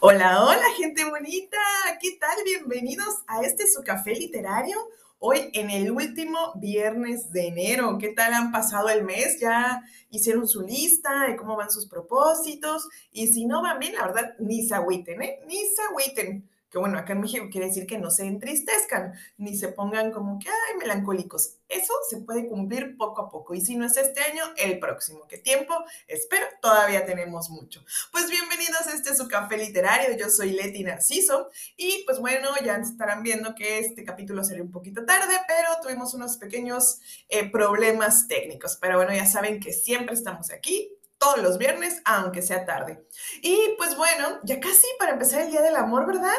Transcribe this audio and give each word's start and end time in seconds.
Hola, 0.00 0.42
hola, 0.42 0.62
gente 0.78 1.04
bonita. 1.04 1.58
¿Qué 2.00 2.12
tal? 2.18 2.38
Bienvenidos 2.46 3.16
a 3.26 3.42
este 3.42 3.66
su 3.66 3.82
café 3.82 4.14
literario. 4.14 4.78
Hoy 5.18 5.50
en 5.52 5.68
el 5.68 5.90
último 5.90 6.54
viernes 6.54 7.30
de 7.32 7.48
enero. 7.48 7.98
¿Qué 7.98 8.08
tal 8.08 8.32
han 8.32 8.50
pasado 8.50 8.88
el 8.88 9.04
mes? 9.04 9.38
¿Ya 9.40 9.82
hicieron 10.08 10.48
su 10.48 10.62
lista 10.62 11.26
de 11.28 11.36
cómo 11.36 11.56
van 11.56 11.70
sus 11.70 11.86
propósitos? 11.86 12.88
Y 13.12 13.26
si 13.26 13.44
no 13.44 13.60
van 13.60 13.78
bien, 13.78 13.94
la 13.94 14.06
verdad, 14.06 14.36
ni 14.38 14.66
se 14.66 14.74
agüiten, 14.74 15.20
¿eh? 15.20 15.40
Ni 15.46 15.66
se 15.66 15.82
agüiten 15.82 16.49
que 16.70 16.78
bueno, 16.78 16.98
acá 16.98 17.14
en 17.14 17.20
México 17.20 17.48
quiere 17.50 17.66
decir 17.66 17.86
que 17.86 17.98
no 17.98 18.10
se 18.10 18.26
entristezcan, 18.26 19.12
ni 19.36 19.56
se 19.56 19.68
pongan 19.68 20.12
como 20.12 20.38
que, 20.38 20.48
ay, 20.48 20.78
melancólicos. 20.78 21.56
Eso 21.68 21.92
se 22.08 22.18
puede 22.18 22.48
cumplir 22.48 22.96
poco 22.96 23.22
a 23.22 23.28
poco. 23.28 23.54
Y 23.54 23.60
si 23.60 23.76
no 23.76 23.86
es 23.86 23.96
este 23.96 24.20
año, 24.20 24.44
el 24.56 24.78
próximo. 24.78 25.26
¿Qué 25.28 25.38
tiempo? 25.38 25.74
Espero, 26.06 26.46
todavía 26.62 27.04
tenemos 27.04 27.50
mucho. 27.50 27.84
Pues 28.12 28.30
bienvenidos 28.30 28.86
a 28.86 28.94
este 28.94 29.14
su 29.16 29.26
café 29.26 29.56
literario. 29.56 30.16
Yo 30.16 30.30
soy 30.30 30.52
Leti 30.52 30.84
Narciso. 30.84 31.50
Y 31.76 32.04
pues 32.06 32.20
bueno, 32.20 32.50
ya 32.64 32.76
estarán 32.76 33.24
viendo 33.24 33.54
que 33.54 33.80
este 33.80 34.04
capítulo 34.04 34.44
sería 34.44 34.62
un 34.62 34.70
poquito 34.70 35.04
tarde, 35.04 35.34
pero 35.48 35.68
tuvimos 35.82 36.14
unos 36.14 36.36
pequeños 36.36 37.00
eh, 37.28 37.50
problemas 37.50 38.28
técnicos. 38.28 38.78
Pero 38.80 38.96
bueno, 38.96 39.12
ya 39.12 39.26
saben 39.26 39.58
que 39.58 39.72
siempre 39.72 40.14
estamos 40.14 40.50
aquí 40.52 40.99
todos 41.20 41.38
los 41.42 41.58
viernes, 41.58 42.00
aunque 42.06 42.42
sea 42.42 42.64
tarde. 42.64 43.06
Y 43.42 43.56
pues 43.76 43.96
bueno, 43.96 44.40
ya 44.42 44.58
casi 44.58 44.86
para 44.98 45.12
empezar 45.12 45.42
el 45.42 45.50
Día 45.50 45.60
del 45.60 45.76
Amor, 45.76 46.06
¿verdad? 46.06 46.38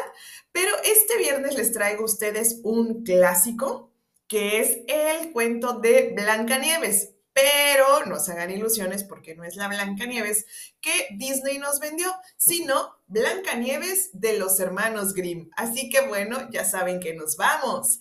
Pero 0.50 0.70
este 0.84 1.16
viernes 1.18 1.56
les 1.56 1.72
traigo 1.72 2.02
a 2.02 2.06
ustedes 2.06 2.60
un 2.64 3.04
clásico, 3.04 3.92
que 4.26 4.60
es 4.60 4.78
el 4.88 5.32
cuento 5.32 5.74
de 5.74 6.12
Blancanieves. 6.14 7.14
Pero 7.32 8.04
no 8.06 8.18
se 8.18 8.32
hagan 8.32 8.50
ilusiones 8.50 9.04
porque 9.04 9.34
no 9.34 9.44
es 9.44 9.56
la 9.56 9.68
Blancanieves 9.68 10.44
que 10.82 11.08
Disney 11.16 11.58
nos 11.58 11.78
vendió, 11.78 12.12
sino 12.36 12.96
Blancanieves 13.06 14.10
de 14.12 14.36
los 14.36 14.58
hermanos 14.60 15.14
Grimm. 15.14 15.48
Así 15.56 15.88
que 15.88 16.06
bueno, 16.08 16.50
ya 16.50 16.64
saben 16.64 17.00
que 17.00 17.14
nos 17.14 17.36
vamos 17.36 18.00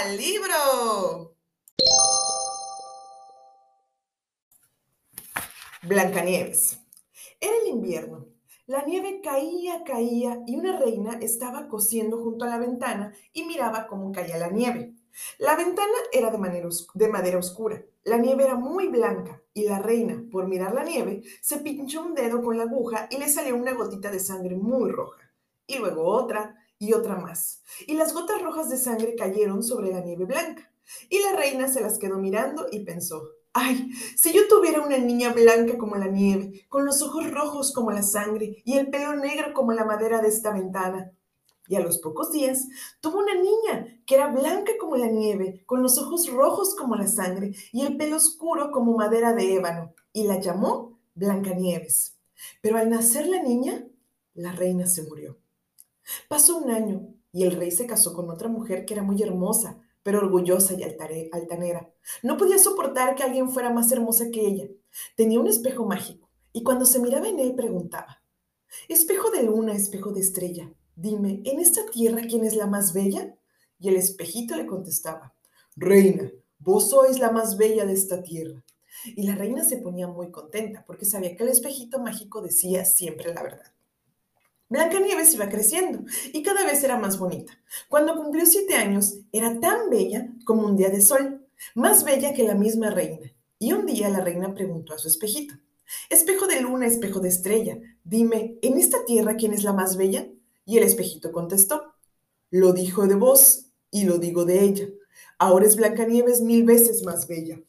al 0.00 0.16
libro. 0.16 1.36
Blancanieves. 5.84 6.78
Era 7.40 7.54
el 7.60 7.68
invierno. 7.70 8.28
La 8.66 8.84
nieve 8.84 9.20
caía, 9.20 9.82
caía 9.82 10.40
y 10.46 10.54
una 10.54 10.78
reina 10.78 11.18
estaba 11.20 11.66
cosiendo 11.66 12.22
junto 12.22 12.44
a 12.44 12.48
la 12.48 12.58
ventana 12.58 13.12
y 13.32 13.44
miraba 13.46 13.88
cómo 13.88 14.12
caía 14.12 14.38
la 14.38 14.48
nieve. 14.48 14.94
La 15.38 15.56
ventana 15.56 15.92
era 16.12 16.30
de, 16.30 16.70
de 16.94 17.08
madera 17.08 17.38
oscura. 17.38 17.82
La 18.04 18.16
nieve 18.16 18.44
era 18.44 18.54
muy 18.54 18.86
blanca 18.86 19.42
y 19.54 19.64
la 19.64 19.80
reina, 19.80 20.22
por 20.30 20.46
mirar 20.46 20.72
la 20.72 20.84
nieve, 20.84 21.24
se 21.40 21.58
pinchó 21.58 22.02
un 22.02 22.14
dedo 22.14 22.42
con 22.42 22.56
la 22.56 22.62
aguja 22.62 23.08
y 23.10 23.18
le 23.18 23.28
salió 23.28 23.56
una 23.56 23.72
gotita 23.72 24.12
de 24.12 24.20
sangre 24.20 24.54
muy 24.54 24.88
roja. 24.88 25.32
Y 25.66 25.78
luego 25.78 26.04
otra 26.04 26.64
y 26.78 26.92
otra 26.92 27.16
más. 27.16 27.64
Y 27.88 27.94
las 27.94 28.14
gotas 28.14 28.40
rojas 28.40 28.70
de 28.70 28.76
sangre 28.76 29.16
cayeron 29.16 29.64
sobre 29.64 29.90
la 29.90 30.00
nieve 30.00 30.26
blanca. 30.26 30.70
Y 31.08 31.18
la 31.22 31.32
reina 31.36 31.66
se 31.66 31.80
las 31.80 31.98
quedó 31.98 32.18
mirando 32.18 32.68
y 32.70 32.84
pensó, 32.84 33.30
Ay, 33.54 33.90
si 34.16 34.32
yo 34.32 34.48
tuviera 34.48 34.80
una 34.80 34.96
niña 34.96 35.32
blanca 35.32 35.76
como 35.76 35.96
la 35.96 36.06
nieve, 36.06 36.64
con 36.70 36.86
los 36.86 37.02
ojos 37.02 37.30
rojos 37.30 37.72
como 37.72 37.90
la 37.90 38.02
sangre 38.02 38.62
y 38.64 38.78
el 38.78 38.88
pelo 38.88 39.14
negro 39.14 39.52
como 39.52 39.72
la 39.72 39.84
madera 39.84 40.22
de 40.22 40.28
esta 40.28 40.52
ventana. 40.52 41.12
Y 41.68 41.76
a 41.76 41.80
los 41.80 41.98
pocos 41.98 42.32
días 42.32 42.66
tuvo 43.00 43.18
una 43.18 43.34
niña 43.34 43.86
que 44.06 44.14
era 44.14 44.28
blanca 44.28 44.72
como 44.80 44.96
la 44.96 45.06
nieve, 45.06 45.62
con 45.66 45.82
los 45.82 45.98
ojos 45.98 46.28
rojos 46.30 46.74
como 46.74 46.96
la 46.96 47.06
sangre 47.06 47.52
y 47.72 47.84
el 47.84 47.96
pelo 47.96 48.16
oscuro 48.16 48.70
como 48.72 48.96
madera 48.96 49.34
de 49.34 49.54
ébano, 49.54 49.94
y 50.12 50.24
la 50.24 50.40
llamó 50.40 50.98
Blancanieves. 51.14 52.16
Pero 52.62 52.78
al 52.78 52.88
nacer 52.88 53.26
la 53.28 53.42
niña, 53.42 53.86
la 54.34 54.52
reina 54.52 54.86
se 54.86 55.02
murió. 55.02 55.38
Pasó 56.28 56.56
un 56.56 56.70
año 56.70 57.06
y 57.32 57.44
el 57.44 57.52
rey 57.52 57.70
se 57.70 57.86
casó 57.86 58.14
con 58.14 58.30
otra 58.30 58.48
mujer 58.48 58.84
que 58.84 58.94
era 58.94 59.02
muy 59.02 59.22
hermosa, 59.22 59.78
pero 60.02 60.18
orgullosa 60.18 60.74
y 60.74 60.82
altanera. 60.82 61.90
No 62.22 62.36
podía 62.36 62.58
soportar 62.58 63.14
que 63.14 63.22
alguien 63.22 63.50
fuera 63.50 63.70
más 63.70 63.90
hermosa 63.92 64.30
que 64.30 64.46
ella. 64.46 64.68
Tenía 65.16 65.40
un 65.40 65.46
espejo 65.46 65.86
mágico 65.86 66.28
y 66.52 66.62
cuando 66.62 66.84
se 66.84 66.98
miraba 66.98 67.28
en 67.28 67.38
él 67.38 67.54
preguntaba, 67.54 68.22
Espejo 68.88 69.30
de 69.30 69.42
luna, 69.42 69.74
espejo 69.74 70.12
de 70.12 70.20
estrella, 70.20 70.72
dime, 70.96 71.42
¿en 71.44 71.60
esta 71.60 71.84
tierra 71.86 72.22
quién 72.28 72.44
es 72.44 72.56
la 72.56 72.66
más 72.66 72.94
bella? 72.94 73.36
Y 73.78 73.88
el 73.88 73.96
espejito 73.96 74.56
le 74.56 74.66
contestaba, 74.66 75.34
Reina, 75.76 76.30
vos 76.58 76.90
sois 76.90 77.18
la 77.18 77.30
más 77.30 77.56
bella 77.56 77.84
de 77.84 77.92
esta 77.92 78.22
tierra. 78.22 78.64
Y 79.04 79.24
la 79.24 79.34
reina 79.34 79.64
se 79.64 79.78
ponía 79.78 80.06
muy 80.06 80.30
contenta 80.30 80.84
porque 80.86 81.04
sabía 81.04 81.36
que 81.36 81.42
el 81.42 81.48
espejito 81.48 81.98
mágico 81.98 82.40
decía 82.40 82.84
siempre 82.84 83.34
la 83.34 83.42
verdad. 83.42 83.72
Blancanieves 84.72 85.34
iba 85.34 85.50
creciendo 85.50 86.02
y 86.32 86.42
cada 86.42 86.64
vez 86.64 86.82
era 86.82 86.96
más 86.96 87.18
bonita. 87.18 87.52
Cuando 87.90 88.16
cumplió 88.16 88.46
siete 88.46 88.74
años, 88.74 89.18
era 89.30 89.60
tan 89.60 89.90
bella 89.90 90.32
como 90.46 90.66
un 90.66 90.78
día 90.78 90.88
de 90.88 91.02
sol, 91.02 91.46
más 91.74 92.04
bella 92.04 92.32
que 92.32 92.42
la 92.42 92.54
misma 92.54 92.88
reina. 92.88 93.30
Y 93.58 93.74
un 93.74 93.84
día 93.84 94.08
la 94.08 94.20
reina 94.20 94.54
preguntó 94.54 94.94
a 94.94 94.98
su 94.98 95.08
espejito, 95.08 95.54
Espejo 96.08 96.46
de 96.46 96.62
luna, 96.62 96.86
espejo 96.86 97.20
de 97.20 97.28
estrella, 97.28 97.78
dime, 98.02 98.56
¿en 98.62 98.78
esta 98.78 99.04
tierra 99.04 99.36
quién 99.36 99.52
es 99.52 99.62
la 99.62 99.74
más 99.74 99.98
bella? 99.98 100.26
Y 100.64 100.78
el 100.78 100.84
espejito 100.84 101.32
contestó, 101.32 101.92
Lo 102.48 102.72
dijo 102.72 103.06
de 103.06 103.16
vos 103.16 103.66
y 103.90 104.04
lo 104.04 104.16
digo 104.16 104.46
de 104.46 104.64
ella. 104.64 104.88
Ahora 105.38 105.66
es 105.66 105.76
Blancanieves 105.76 106.40
mil 106.40 106.64
veces 106.64 107.02
más 107.02 107.28
bella. 107.28 107.60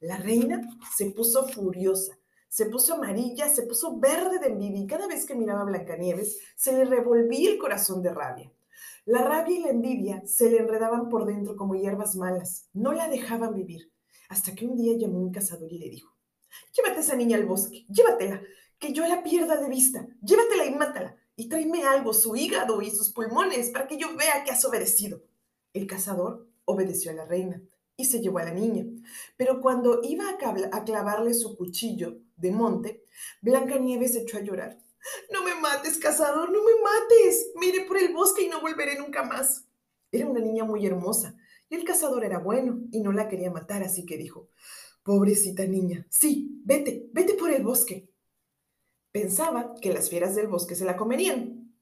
La 0.00 0.16
reina 0.16 0.62
se 0.96 1.10
puso 1.10 1.46
furiosa 1.48 2.16
se 2.50 2.66
puso 2.66 2.94
amarilla, 2.94 3.48
se 3.48 3.62
puso 3.62 3.98
verde 3.98 4.40
de 4.40 4.48
envidia 4.48 4.80
y 4.80 4.86
cada 4.88 5.06
vez 5.06 5.24
que 5.24 5.36
miraba 5.36 5.62
a 5.62 5.66
Blancanieves 5.66 6.36
se 6.56 6.72
le 6.72 6.84
revolvía 6.84 7.48
el 7.48 7.58
corazón 7.58 8.02
de 8.02 8.12
rabia. 8.12 8.52
La 9.04 9.22
rabia 9.22 9.56
y 9.56 9.62
la 9.62 9.70
envidia 9.70 10.22
se 10.26 10.50
le 10.50 10.58
enredaban 10.58 11.08
por 11.08 11.26
dentro 11.26 11.54
como 11.54 11.76
hierbas 11.76 12.16
malas, 12.16 12.68
no 12.72 12.92
la 12.92 13.08
dejaban 13.08 13.54
vivir, 13.54 13.92
hasta 14.28 14.52
que 14.54 14.66
un 14.66 14.76
día 14.76 14.98
llamó 14.98 15.20
un 15.20 15.32
cazador 15.32 15.72
y 15.72 15.78
le 15.78 15.90
dijo, 15.90 16.12
llévate 16.72 16.96
a 16.96 17.00
esa 17.00 17.14
niña 17.14 17.36
al 17.36 17.46
bosque, 17.46 17.86
llévatela, 17.88 18.42
que 18.80 18.92
yo 18.92 19.06
la 19.06 19.22
pierda 19.22 19.56
de 19.56 19.68
vista, 19.68 20.08
llévatela 20.20 20.66
y 20.66 20.74
mátala, 20.74 21.16
y 21.36 21.48
tráeme 21.48 21.84
algo, 21.84 22.12
su 22.12 22.34
hígado 22.34 22.82
y 22.82 22.90
sus 22.90 23.12
pulmones, 23.12 23.70
para 23.70 23.86
que 23.86 23.96
yo 23.96 24.16
vea 24.16 24.42
que 24.44 24.50
has 24.50 24.64
obedecido. 24.64 25.22
El 25.72 25.86
cazador 25.86 26.48
obedeció 26.64 27.12
a 27.12 27.14
la 27.14 27.26
reina 27.26 27.62
y 27.96 28.06
se 28.06 28.20
llevó 28.20 28.38
a 28.38 28.44
la 28.44 28.54
niña, 28.54 28.86
pero 29.36 29.60
cuando 29.60 30.00
iba 30.02 30.24
a 30.30 30.84
clavarle 30.84 31.32
su 31.34 31.56
cuchillo, 31.56 32.16
de 32.40 32.52
monte, 32.52 33.04
Blancanieves 33.42 34.16
echó 34.16 34.38
a 34.38 34.42
llorar. 34.42 34.78
No 35.32 35.42
me 35.44 35.54
mates, 35.54 35.98
cazador, 35.98 36.50
no 36.50 36.62
me 36.62 36.72
mates. 36.82 37.52
Mire 37.56 37.84
por 37.86 37.98
el 37.98 38.12
bosque 38.12 38.42
y 38.42 38.48
no 38.48 38.60
volveré 38.60 38.98
nunca 38.98 39.22
más. 39.22 39.66
Era 40.12 40.26
una 40.26 40.40
niña 40.40 40.64
muy 40.64 40.86
hermosa 40.86 41.36
y 41.70 41.76
el 41.76 41.84
cazador 41.84 42.24
era 42.24 42.38
bueno 42.38 42.80
y 42.90 43.00
no 43.00 43.12
la 43.12 43.28
quería 43.28 43.50
matar, 43.50 43.82
así 43.84 44.04
que 44.04 44.18
dijo, 44.18 44.48
pobrecita 45.04 45.64
niña, 45.64 46.06
sí, 46.10 46.60
vete, 46.64 47.08
vete 47.12 47.34
por 47.34 47.50
el 47.50 47.62
bosque. 47.62 48.10
Pensaba 49.12 49.74
que 49.80 49.92
las 49.92 50.10
fieras 50.10 50.34
del 50.34 50.48
bosque 50.48 50.74
se 50.74 50.84
la 50.84 50.96
comerían, 50.96 51.72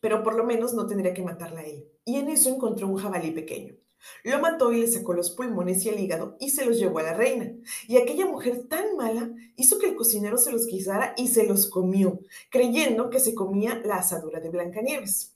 pero 0.00 0.22
por 0.22 0.34
lo 0.34 0.44
menos 0.44 0.72
no 0.74 0.86
tendría 0.86 1.14
que 1.14 1.22
matarla 1.22 1.60
a 1.60 1.64
él. 1.64 1.86
Y 2.04 2.16
en 2.16 2.28
eso 2.28 2.48
encontró 2.48 2.88
un 2.88 2.96
jabalí 2.96 3.30
pequeño. 3.30 3.76
Lo 4.22 4.38
mató 4.38 4.72
y 4.72 4.80
le 4.80 4.86
sacó 4.86 5.12
los 5.12 5.30
pulmones 5.30 5.84
y 5.84 5.88
el 5.88 6.00
hígado 6.00 6.36
y 6.40 6.50
se 6.50 6.64
los 6.64 6.78
llevó 6.78 6.98
a 6.98 7.04
la 7.04 7.14
reina. 7.14 7.52
Y 7.88 7.96
aquella 7.96 8.26
mujer 8.26 8.66
tan 8.68 8.96
mala 8.96 9.30
hizo 9.56 9.78
que 9.78 9.88
el 9.88 9.96
cocinero 9.96 10.38
se 10.38 10.52
los 10.52 10.66
guisara 10.66 11.14
y 11.16 11.28
se 11.28 11.46
los 11.46 11.68
comió, 11.68 12.20
creyendo 12.50 13.10
que 13.10 13.20
se 13.20 13.34
comía 13.34 13.80
la 13.84 13.96
asadura 13.96 14.40
de 14.40 14.50
Blancanieves. 14.50 15.34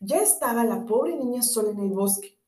Ya 0.00 0.18
estaba 0.18 0.64
la 0.64 0.84
pobre 0.84 1.16
niña 1.16 1.42
sola 1.42 1.70
en 1.70 1.80
el 1.80 1.90
bosque. 1.90 2.38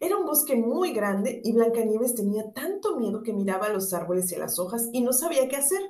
Era 0.00 0.16
un 0.16 0.26
bosque 0.26 0.56
muy 0.56 0.92
grande 0.92 1.40
y 1.44 1.52
Blancanieves 1.52 2.14
tenía 2.14 2.52
tanto 2.52 2.96
miedo 2.96 3.22
que 3.22 3.32
miraba 3.32 3.66
a 3.66 3.72
los 3.72 3.92
árboles 3.92 4.30
y 4.32 4.34
a 4.34 4.38
las 4.38 4.58
hojas 4.58 4.88
y 4.92 5.02
no 5.02 5.12
sabía 5.12 5.48
qué 5.48 5.56
hacer. 5.56 5.82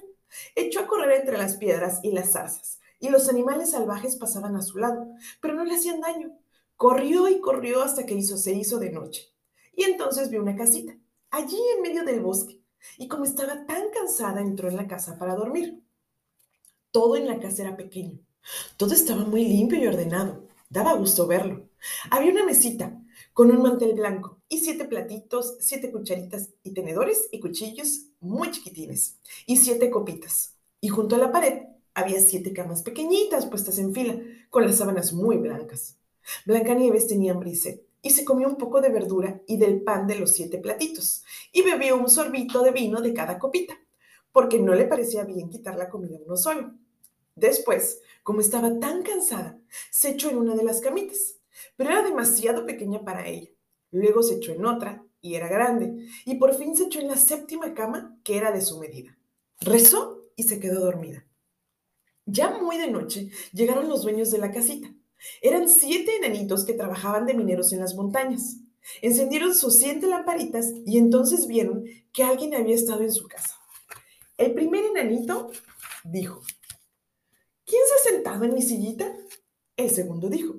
Echó 0.54 0.80
a 0.80 0.86
correr 0.86 1.20
entre 1.20 1.38
las 1.38 1.56
piedras 1.56 2.00
y 2.02 2.12
las 2.12 2.32
zarzas, 2.32 2.80
y 2.98 3.10
los 3.10 3.28
animales 3.28 3.70
salvajes 3.70 4.16
pasaban 4.16 4.56
a 4.56 4.62
su 4.62 4.78
lado, 4.78 5.06
pero 5.40 5.54
no 5.54 5.64
le 5.64 5.76
hacían 5.76 6.00
daño. 6.00 6.36
Corrió 6.76 7.28
y 7.28 7.40
corrió 7.40 7.82
hasta 7.82 8.06
que 8.06 8.20
se 8.22 8.52
hizo 8.52 8.78
de 8.78 8.90
noche. 8.90 9.32
Y 9.74 9.84
entonces 9.84 10.30
vio 10.30 10.42
una 10.42 10.56
casita, 10.56 10.96
allí 11.30 11.58
en 11.76 11.82
medio 11.82 12.04
del 12.04 12.20
bosque. 12.20 12.62
Y 12.98 13.08
como 13.08 13.24
estaba 13.24 13.66
tan 13.66 13.90
cansada, 13.90 14.40
entró 14.40 14.68
en 14.68 14.76
la 14.76 14.86
casa 14.86 15.18
para 15.18 15.34
dormir. 15.34 15.82
Todo 16.90 17.16
en 17.16 17.26
la 17.26 17.38
casa 17.40 17.62
era 17.62 17.76
pequeño. 17.76 18.20
Todo 18.76 18.94
estaba 18.94 19.24
muy 19.24 19.44
limpio 19.44 19.78
y 19.78 19.86
ordenado. 19.86 20.48
Daba 20.68 20.94
gusto 20.94 21.26
verlo. 21.26 21.68
Había 22.10 22.32
una 22.32 22.44
mesita 22.44 23.00
con 23.32 23.50
un 23.50 23.62
mantel 23.62 23.94
blanco 23.94 24.40
y 24.48 24.58
siete 24.58 24.86
platitos, 24.86 25.56
siete 25.60 25.90
cucharitas 25.92 26.50
y 26.62 26.72
tenedores 26.72 27.28
y 27.32 27.40
cuchillos 27.40 28.06
muy 28.20 28.50
chiquitines 28.50 29.18
y 29.46 29.56
siete 29.58 29.90
copitas. 29.90 30.56
Y 30.80 30.88
junto 30.88 31.16
a 31.16 31.18
la 31.18 31.32
pared 31.32 31.64
había 31.94 32.20
siete 32.20 32.52
camas 32.52 32.82
pequeñitas 32.82 33.46
puestas 33.46 33.78
en 33.78 33.92
fila 33.94 34.18
con 34.50 34.64
las 34.64 34.76
sábanas 34.76 35.12
muy 35.12 35.36
blancas. 35.36 35.95
Blancanieves 36.44 37.06
tenía 37.06 37.32
hambre 37.32 37.52
y 38.02 38.10
se 38.10 38.24
comió 38.24 38.48
un 38.48 38.56
poco 38.56 38.80
de 38.80 38.90
verdura 38.90 39.40
y 39.46 39.56
del 39.56 39.82
pan 39.82 40.06
de 40.06 40.16
los 40.16 40.32
siete 40.32 40.58
platitos 40.58 41.24
y 41.52 41.62
bebió 41.62 41.96
un 41.96 42.08
sorbito 42.08 42.62
de 42.62 42.70
vino 42.70 43.00
de 43.00 43.12
cada 43.12 43.38
copita, 43.38 43.74
porque 44.32 44.58
no 44.58 44.74
le 44.74 44.84
parecía 44.84 45.24
bien 45.24 45.50
quitar 45.50 45.76
la 45.76 45.88
comida 45.88 46.18
uno 46.24 46.36
solo. 46.36 46.74
Después, 47.34 48.00
como 48.22 48.40
estaba 48.40 48.78
tan 48.78 49.02
cansada, 49.02 49.58
se 49.90 50.10
echó 50.10 50.30
en 50.30 50.38
una 50.38 50.54
de 50.54 50.64
las 50.64 50.80
camitas, 50.80 51.36
pero 51.76 51.90
era 51.90 52.02
demasiado 52.02 52.64
pequeña 52.64 53.04
para 53.04 53.26
ella. 53.26 53.50
Luego 53.90 54.22
se 54.22 54.36
echó 54.36 54.52
en 54.52 54.66
otra 54.66 55.04
y 55.20 55.34
era 55.34 55.48
grande, 55.48 56.06
y 56.24 56.36
por 56.36 56.54
fin 56.54 56.76
se 56.76 56.84
echó 56.84 57.00
en 57.00 57.08
la 57.08 57.16
séptima 57.16 57.74
cama 57.74 58.18
que 58.22 58.36
era 58.36 58.52
de 58.52 58.60
su 58.60 58.78
medida. 58.78 59.18
Rezó 59.60 60.22
y 60.36 60.44
se 60.44 60.60
quedó 60.60 60.80
dormida. 60.80 61.26
Ya 62.24 62.50
muy 62.58 62.76
de 62.78 62.90
noche 62.90 63.30
llegaron 63.52 63.88
los 63.88 64.02
dueños 64.02 64.30
de 64.30 64.38
la 64.38 64.50
casita. 64.50 64.92
Eran 65.42 65.68
siete 65.68 66.16
enanitos 66.16 66.64
que 66.64 66.74
trabajaban 66.74 67.26
de 67.26 67.34
mineros 67.34 67.72
en 67.72 67.80
las 67.80 67.94
montañas. 67.94 68.58
Encendieron 69.02 69.54
sus 69.54 69.76
siete 69.76 70.06
lamparitas 70.06 70.72
y 70.84 70.98
entonces 70.98 71.46
vieron 71.46 71.84
que 72.12 72.22
alguien 72.22 72.54
había 72.54 72.74
estado 72.74 73.02
en 73.02 73.12
su 73.12 73.26
casa. 73.26 73.56
El 74.36 74.54
primer 74.54 74.84
enanito 74.84 75.50
dijo, 76.04 76.42
¿Quién 77.66 77.82
se 77.88 77.94
ha 77.94 78.12
sentado 78.12 78.44
en 78.44 78.54
mi 78.54 78.62
sillita? 78.62 79.12
El 79.76 79.90
segundo 79.90 80.28
dijo, 80.28 80.54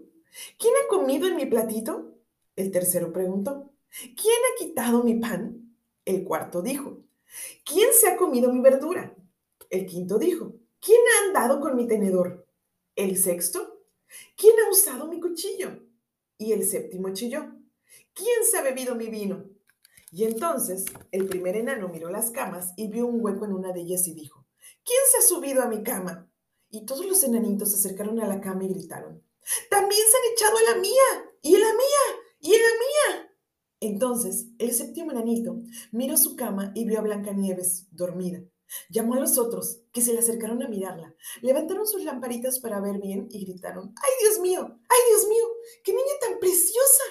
¿quién 0.60 0.74
ha 0.76 0.90
comido 0.90 1.28
en 1.28 1.38
mi 1.38 1.46
platito? 1.46 2.20
El 2.58 2.70
tercero 2.70 3.14
preguntó, 3.14 3.72
¿quién 3.90 4.14
ha 4.36 4.60
quitado 4.60 5.04
mi 5.04 5.16
pan? 5.16 5.74
El 6.04 6.26
cuarto 6.26 6.62
dijo, 6.62 7.06
¿quién 7.64 7.88
se 7.94 8.10
ha 8.10 8.18
comido 8.18 8.52
mi 8.52 8.60
verdura? 8.60 9.16
El 9.70 9.86
quinto 9.86 10.20
dijo, 10.20 10.54
¿quién 10.82 11.00
ha 11.00 11.28
andado 11.28 11.62
con 11.62 11.78
mi 11.78 11.88
tenedor? 11.88 12.46
El 12.98 13.18
sexto, 13.18 13.67
¿quién 14.36 14.56
ha 14.60 14.70
usado 14.70 15.08
mi 15.08 15.20
cuchillo? 15.20 15.84
Y 16.38 16.52
el 16.52 16.64
séptimo 16.66 17.14
chilló, 17.14 17.54
¿quién 18.14 18.46
se 18.50 18.58
ha 18.58 18.62
bebido 18.62 18.96
mi 18.96 19.08
vino? 19.08 19.46
Y 20.12 20.24
entonces 20.24 20.86
el 21.12 21.28
primer 21.28 21.58
enano 21.58 21.90
miró 21.90 22.10
las 22.10 22.32
camas 22.32 22.74
y 22.78 22.88
vio 22.88 23.08
un 23.08 23.24
hueco 23.24 23.46
en 23.46 23.54
una 23.54 23.74
de 23.74 23.82
ellas 23.82 24.08
y 24.08 24.14
dijo, 24.14 24.48
¿quién 24.84 25.00
se 25.12 25.18
ha 25.18 25.22
subido 25.22 25.62
a 25.62 25.68
mi 25.68 25.84
cama? 25.84 26.32
Y 26.70 26.86
todos 26.86 27.06
los 27.06 27.24
enanitos 27.24 27.72
se 27.72 27.78
acercaron 27.78 28.20
a 28.20 28.28
la 28.28 28.42
cama 28.42 28.64
y 28.66 28.70
gritaron, 28.70 29.24
también 29.70 30.02
se 30.10 30.18
han 30.18 30.34
echado 30.34 30.58
a 30.58 30.74
la 30.74 30.82
mía, 30.82 31.32
y 31.42 31.56
a 31.56 31.60
la 31.60 31.74
mía, 31.74 32.22
y 32.40 32.54
a 32.54 32.58
la 32.58 33.20
mía. 33.20 33.34
Entonces, 33.80 34.48
el 34.58 34.74
séptimo 34.74 35.12
enanito 35.12 35.62
miró 35.92 36.18
su 36.18 36.36
cama 36.36 36.72
y 36.76 36.86
vio 36.86 37.00
a 37.00 37.04
Blancanieves 37.04 37.88
dormida. 37.92 38.44
Llamó 38.90 39.16
a 39.16 39.20
los 39.20 39.38
otros, 39.38 39.82
que 39.92 40.02
se 40.02 40.14
le 40.14 40.20
acercaron 40.20 40.62
a 40.64 40.68
mirarla. 40.68 41.16
Levantaron 41.42 41.88
sus 41.88 42.04
lamparitas 42.04 42.60
para 42.60 42.80
ver 42.80 43.00
bien 43.00 43.28
y 43.30 43.46
gritaron, 43.46 43.94
¡ay, 43.96 44.12
Dios 44.22 44.40
mío! 44.40 44.62
¡ay, 44.62 45.00
Dios 45.10 45.28
mío! 45.28 45.44
¡Qué 45.84 45.92
niña 45.92 46.14
tan 46.22 46.40
preciosa! 46.40 47.04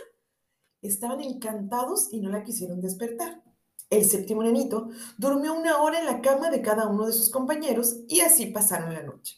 Estaban 0.82 1.20
encantados 1.22 2.08
y 2.12 2.20
no 2.20 2.30
la 2.30 2.44
quisieron 2.44 2.80
despertar. 2.80 3.42
El 3.88 4.04
séptimo 4.04 4.42
enanito 4.42 4.88
durmió 5.16 5.54
una 5.54 5.80
hora 5.80 6.00
en 6.00 6.06
la 6.06 6.20
cama 6.20 6.50
de 6.50 6.62
cada 6.62 6.88
uno 6.88 7.06
de 7.06 7.12
sus 7.12 7.30
compañeros 7.30 7.98
y 8.08 8.20
así 8.20 8.46
pasaron 8.46 8.94
la 8.94 9.02
noche. 9.02 9.36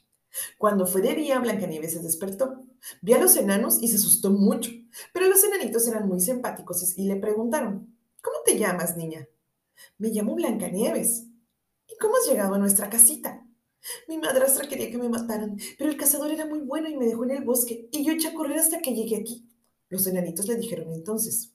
Cuando 0.56 0.86
fue 0.86 1.02
de 1.02 1.14
día, 1.14 1.38
Blancanieves 1.38 1.92
se 1.92 2.00
despertó. 2.00 2.64
Vio 3.02 3.16
a 3.16 3.20
los 3.20 3.36
enanos 3.36 3.82
y 3.82 3.88
se 3.88 3.96
asustó 3.96 4.30
mucho, 4.30 4.70
pero 5.12 5.28
los 5.28 5.42
enanitos 5.44 5.86
eran 5.88 6.08
muy 6.08 6.20
simpáticos 6.20 6.96
y 6.96 7.04
le 7.04 7.16
preguntaron, 7.16 7.94
¿Cómo 8.20 8.38
te 8.44 8.58
llamas, 8.58 8.96
niña? 8.96 9.28
Me 9.96 10.08
llamo 10.08 10.34
Blancanieves. 10.34 11.26
¿Y 11.88 11.96
cómo 11.96 12.17
has 12.17 12.26
llegado 12.29 12.55
a 12.55 12.58
nuestra 12.58 12.90
casita? 12.90 13.44
Mi 14.06 14.19
madrastra 14.19 14.69
quería 14.69 14.90
que 14.90 14.99
me 14.99 15.08
mataran, 15.08 15.56
pero 15.79 15.90
el 15.90 15.96
cazador 15.96 16.31
era 16.31 16.46
muy 16.46 16.61
bueno 16.61 16.88
y 16.88 16.96
me 16.96 17.06
dejó 17.06 17.25
en 17.25 17.31
el 17.31 17.44
bosque, 17.44 17.88
y 17.90 18.05
yo 18.05 18.12
eché 18.12 18.29
a 18.29 18.35
correr 18.35 18.58
hasta 18.58 18.81
que 18.81 18.94
llegué 18.94 19.17
aquí. 19.17 19.49
Los 19.88 20.06
enanitos 20.06 20.46
le 20.46 20.56
dijeron 20.56 20.93
entonces, 20.93 21.55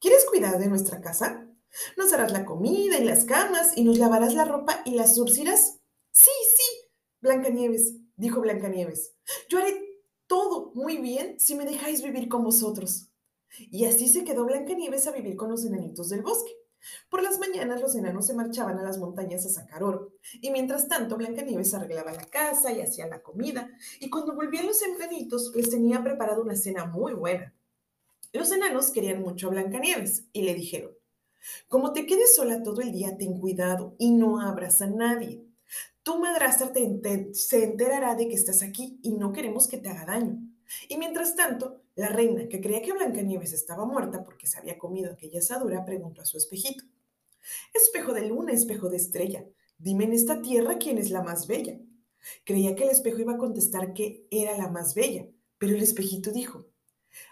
¿quieres 0.00 0.24
cuidar 0.24 0.58
de 0.58 0.68
nuestra 0.68 1.00
casa? 1.00 1.48
Nos 1.96 2.10
darás 2.10 2.32
la 2.32 2.44
comida 2.44 2.98
y 2.98 3.04
las 3.04 3.24
camas, 3.24 3.76
y 3.76 3.84
nos 3.84 3.98
lavarás 3.98 4.34
la 4.34 4.44
ropa 4.44 4.82
y 4.84 4.92
las 4.92 5.16
surcirás. 5.16 5.80
Sí, 6.12 6.30
sí, 6.56 6.90
Blancanieves, 7.20 7.96
dijo 8.16 8.40
Blancanieves. 8.40 9.14
Yo 9.48 9.58
haré 9.58 9.74
todo 10.26 10.72
muy 10.74 10.98
bien 10.98 11.40
si 11.40 11.54
me 11.54 11.64
dejáis 11.64 12.02
vivir 12.02 12.28
con 12.28 12.44
vosotros. 12.44 13.08
Y 13.58 13.86
así 13.86 14.08
se 14.08 14.24
quedó 14.24 14.44
Blancanieves 14.44 15.06
a 15.06 15.12
vivir 15.12 15.36
con 15.36 15.50
los 15.50 15.64
enanitos 15.64 16.08
del 16.08 16.22
bosque. 16.22 16.52
Por 17.08 17.22
las 17.22 17.38
mañanas 17.38 17.80
los 17.80 17.94
enanos 17.94 18.26
se 18.26 18.34
marchaban 18.34 18.78
a 18.78 18.82
las 18.82 18.98
montañas 18.98 19.46
a 19.46 19.50
sacar 19.50 19.82
oro, 19.82 20.12
y 20.40 20.50
mientras 20.50 20.88
tanto 20.88 21.16
Blancanieves 21.16 21.74
arreglaba 21.74 22.12
la 22.12 22.24
casa 22.24 22.72
y 22.72 22.80
hacía 22.80 23.06
la 23.06 23.22
comida, 23.22 23.70
y 24.00 24.10
cuando 24.10 24.34
volvían 24.34 24.66
los 24.66 24.82
enanitos 24.82 25.52
les 25.54 25.70
tenía 25.70 26.02
preparado 26.02 26.42
una 26.42 26.56
cena 26.56 26.86
muy 26.86 27.12
buena. 27.14 27.54
Los 28.32 28.50
enanos 28.50 28.90
querían 28.90 29.20
mucho 29.22 29.48
a 29.48 29.50
Blancanieves 29.50 30.24
y 30.32 30.42
le 30.42 30.54
dijeron, 30.54 30.92
como 31.68 31.92
te 31.92 32.06
quedes 32.06 32.36
sola 32.36 32.62
todo 32.62 32.80
el 32.80 32.92
día, 32.92 33.16
ten 33.16 33.38
cuidado 33.38 33.94
y 33.98 34.12
no 34.12 34.40
abras 34.40 34.80
a 34.80 34.86
nadie. 34.86 35.44
Tu 36.02 36.18
madrastra 36.18 36.72
se 37.32 37.64
enterará 37.64 38.14
de 38.14 38.28
que 38.28 38.34
estás 38.34 38.62
aquí 38.62 38.98
y 39.02 39.12
no 39.12 39.32
queremos 39.32 39.68
que 39.68 39.78
te 39.78 39.88
haga 39.88 40.04
daño. 40.04 40.38
Y 40.88 40.96
mientras 40.96 41.36
tanto, 41.36 41.81
la 41.94 42.08
reina, 42.08 42.48
que 42.48 42.60
creía 42.60 42.82
que 42.82 42.92
Blancanieves 42.92 43.52
estaba 43.52 43.84
muerta 43.84 44.24
porque 44.24 44.46
se 44.46 44.58
había 44.58 44.78
comido 44.78 45.12
aquella 45.12 45.40
asadura, 45.40 45.84
preguntó 45.84 46.22
a 46.22 46.26
su 46.26 46.38
espejito. 46.38 46.84
Espejo 47.74 48.14
de 48.14 48.26
luna, 48.26 48.52
espejo 48.52 48.88
de 48.88 48.96
estrella, 48.96 49.44
dime 49.78 50.04
en 50.04 50.12
esta 50.12 50.40
tierra 50.40 50.78
quién 50.78 50.98
es 50.98 51.10
la 51.10 51.22
más 51.22 51.46
bella. 51.46 51.78
Creía 52.44 52.74
que 52.74 52.84
el 52.84 52.90
espejo 52.90 53.18
iba 53.18 53.34
a 53.34 53.38
contestar 53.38 53.92
que 53.92 54.26
era 54.30 54.56
la 54.56 54.68
más 54.68 54.94
bella, 54.94 55.26
pero 55.58 55.74
el 55.74 55.82
espejito 55.82 56.32
dijo, 56.32 56.66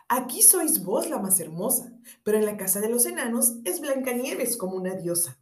aquí 0.09 0.43
sois 0.43 0.83
vos 0.83 1.09
la 1.09 1.19
más 1.19 1.41
hermosa, 1.41 1.97
pero 2.23 2.39
en 2.39 2.45
la 2.45 2.57
casa 2.57 2.81
de 2.81 2.89
los 2.89 3.07
enanos 3.07 3.55
es 3.65 3.81
Blancanieves 3.81 4.57
como 4.57 4.77
una 4.77 4.95
diosa. 4.95 5.39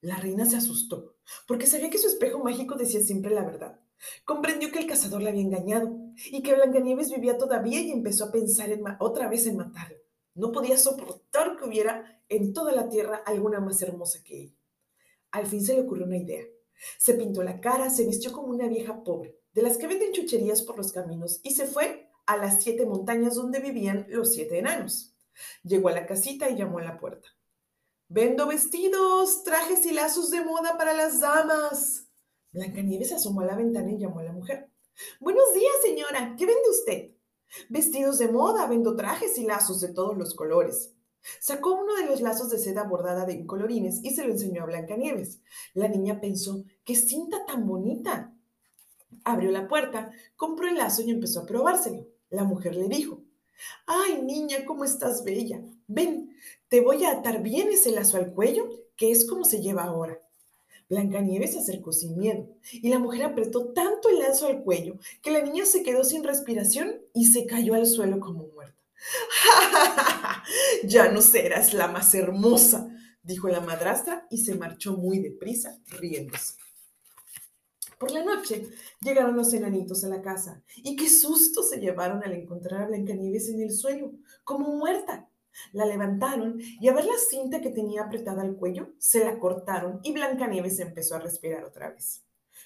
La 0.00 0.16
reina 0.16 0.46
se 0.46 0.56
asustó, 0.56 1.16
porque 1.46 1.66
sabía 1.66 1.90
que 1.90 1.98
su 1.98 2.06
espejo 2.06 2.38
mágico 2.38 2.76
decía 2.76 3.00
siempre 3.02 3.32
la 3.32 3.44
verdad. 3.44 3.80
Comprendió 4.24 4.70
que 4.70 4.78
el 4.78 4.86
cazador 4.86 5.22
la 5.22 5.30
había 5.30 5.42
engañado 5.42 6.07
y 6.26 6.42
que 6.42 6.54
Blancanieves 6.54 7.10
vivía 7.10 7.38
todavía 7.38 7.80
y 7.80 7.90
empezó 7.90 8.24
a 8.24 8.32
pensar 8.32 8.70
en 8.70 8.82
otra 9.00 9.28
vez 9.28 9.46
en 9.46 9.56
matarlo. 9.56 9.98
No 10.34 10.52
podía 10.52 10.76
soportar 10.76 11.56
que 11.56 11.64
hubiera 11.64 12.22
en 12.28 12.52
toda 12.52 12.72
la 12.72 12.88
tierra 12.88 13.22
alguna 13.26 13.60
más 13.60 13.80
hermosa 13.82 14.22
que 14.22 14.42
ella. 14.42 14.56
Al 15.30 15.46
fin 15.46 15.64
se 15.64 15.74
le 15.74 15.80
ocurrió 15.80 16.06
una 16.06 16.18
idea. 16.18 16.44
Se 16.96 17.14
pintó 17.14 17.42
la 17.42 17.60
cara, 17.60 17.90
se 17.90 18.06
vistió 18.06 18.32
como 18.32 18.48
una 18.48 18.68
vieja 18.68 19.02
pobre, 19.02 19.36
de 19.52 19.62
las 19.62 19.78
que 19.78 19.86
venden 19.86 20.12
chucherías 20.12 20.62
por 20.62 20.76
los 20.76 20.92
caminos, 20.92 21.40
y 21.42 21.54
se 21.54 21.66
fue 21.66 22.08
a 22.26 22.36
las 22.36 22.62
siete 22.62 22.86
montañas 22.86 23.34
donde 23.34 23.58
vivían 23.58 24.06
los 24.08 24.32
siete 24.32 24.58
enanos. 24.58 25.14
Llegó 25.62 25.88
a 25.88 25.92
la 25.92 26.06
casita 26.06 26.48
y 26.48 26.56
llamó 26.56 26.78
a 26.78 26.84
la 26.84 26.98
puerta. 26.98 27.28
Vendo 28.08 28.46
vestidos, 28.46 29.42
trajes 29.42 29.84
y 29.86 29.92
lazos 29.92 30.30
de 30.30 30.42
moda 30.42 30.78
para 30.78 30.94
las 30.94 31.20
damas. 31.20 32.08
Blancanieves 32.52 33.12
asomó 33.12 33.42
a 33.42 33.46
la 33.46 33.56
ventana 33.56 33.90
y 33.90 33.98
llamó 33.98 34.20
a 34.20 34.24
la 34.24 34.32
mujer. 34.32 34.70
Buenos 35.20 35.54
días, 35.54 35.74
señora. 35.82 36.34
¿Qué 36.36 36.44
vende 36.44 36.70
usted? 36.70 37.10
Vestidos 37.68 38.18
de 38.18 38.28
moda, 38.28 38.66
vendo 38.66 38.96
trajes 38.96 39.38
y 39.38 39.44
lazos 39.44 39.80
de 39.80 39.92
todos 39.92 40.16
los 40.16 40.34
colores. 40.34 40.94
Sacó 41.40 41.74
uno 41.74 41.94
de 41.94 42.06
los 42.06 42.20
lazos 42.20 42.50
de 42.50 42.58
seda 42.58 42.82
bordada 42.82 43.24
de 43.24 43.46
colorines 43.46 44.00
y 44.02 44.10
se 44.10 44.24
lo 44.24 44.32
enseñó 44.32 44.62
a 44.62 44.66
Blancanieves. 44.66 45.40
La 45.74 45.88
niña 45.88 46.20
pensó, 46.20 46.64
¡qué 46.84 46.96
cinta 46.96 47.46
tan 47.46 47.66
bonita! 47.66 48.34
Abrió 49.24 49.52
la 49.52 49.68
puerta, 49.68 50.10
compró 50.36 50.68
el 50.68 50.76
lazo 50.76 51.02
y 51.02 51.10
empezó 51.10 51.40
a 51.40 51.46
probárselo. 51.46 52.08
La 52.30 52.44
mujer 52.44 52.74
le 52.74 52.88
dijo, 52.88 53.22
¡Ay, 53.86 54.22
niña, 54.22 54.64
cómo 54.66 54.84
estás 54.84 55.24
bella! 55.24 55.62
Ven, 55.86 56.34
te 56.68 56.80
voy 56.80 57.04
a 57.04 57.12
atar 57.12 57.42
bien 57.42 57.68
ese 57.68 57.92
lazo 57.92 58.16
al 58.16 58.32
cuello, 58.32 58.68
que 58.96 59.10
es 59.12 59.28
como 59.28 59.44
se 59.44 59.60
lleva 59.60 59.84
ahora. 59.84 60.20
Blancanieves 60.88 61.52
se 61.52 61.58
acercó 61.58 61.92
sin 61.92 62.16
miedo 62.16 62.48
y 62.72 62.88
la 62.88 62.98
mujer 62.98 63.24
apretó 63.24 63.72
tanto 63.72 64.08
el 64.08 64.20
lazo 64.20 64.46
al 64.46 64.62
cuello 64.62 64.98
que 65.22 65.30
la 65.30 65.42
niña 65.42 65.66
se 65.66 65.82
quedó 65.82 66.02
sin 66.02 66.24
respiración 66.24 67.00
y 67.14 67.26
se 67.26 67.46
cayó 67.46 67.74
al 67.74 67.86
suelo 67.86 68.20
como 68.20 68.46
muerta. 68.46 68.74
¡Ja, 68.94 70.42
Ya 70.84 71.10
no 71.10 71.20
serás 71.20 71.74
la 71.74 71.88
más 71.88 72.14
hermosa, 72.14 72.88
dijo 73.22 73.48
la 73.48 73.60
madrastra 73.60 74.26
y 74.30 74.38
se 74.38 74.54
marchó 74.54 74.96
muy 74.96 75.18
deprisa, 75.20 75.78
riéndose. 75.88 76.54
Por 77.98 78.12
la 78.12 78.24
noche 78.24 78.68
llegaron 79.00 79.36
los 79.36 79.52
enanitos 79.52 80.04
a 80.04 80.08
la 80.08 80.22
casa 80.22 80.62
y 80.76 80.94
qué 80.94 81.08
susto 81.08 81.62
se 81.62 81.78
llevaron 81.80 82.22
al 82.22 82.32
encontrar 82.32 82.82
a 82.82 82.86
Blancanieves 82.86 83.48
en 83.48 83.60
el 83.60 83.72
suelo, 83.72 84.12
como 84.44 84.76
muerta. 84.76 85.27
La 85.72 85.86
levantaron 85.86 86.60
y 86.60 86.88
a 86.88 86.94
ver 86.94 87.04
la 87.04 87.18
cinta 87.18 87.60
que 87.60 87.70
tenía 87.70 88.02
apretada 88.02 88.42
al 88.42 88.56
cuello, 88.56 88.90
se 88.98 89.24
la 89.24 89.38
cortaron 89.38 90.00
y 90.02 90.12
Blancanieves 90.12 90.78
empezó 90.80 91.16
a 91.16 91.20
respirar 91.20 91.64
otra 91.64 91.90
vez. 91.90 92.24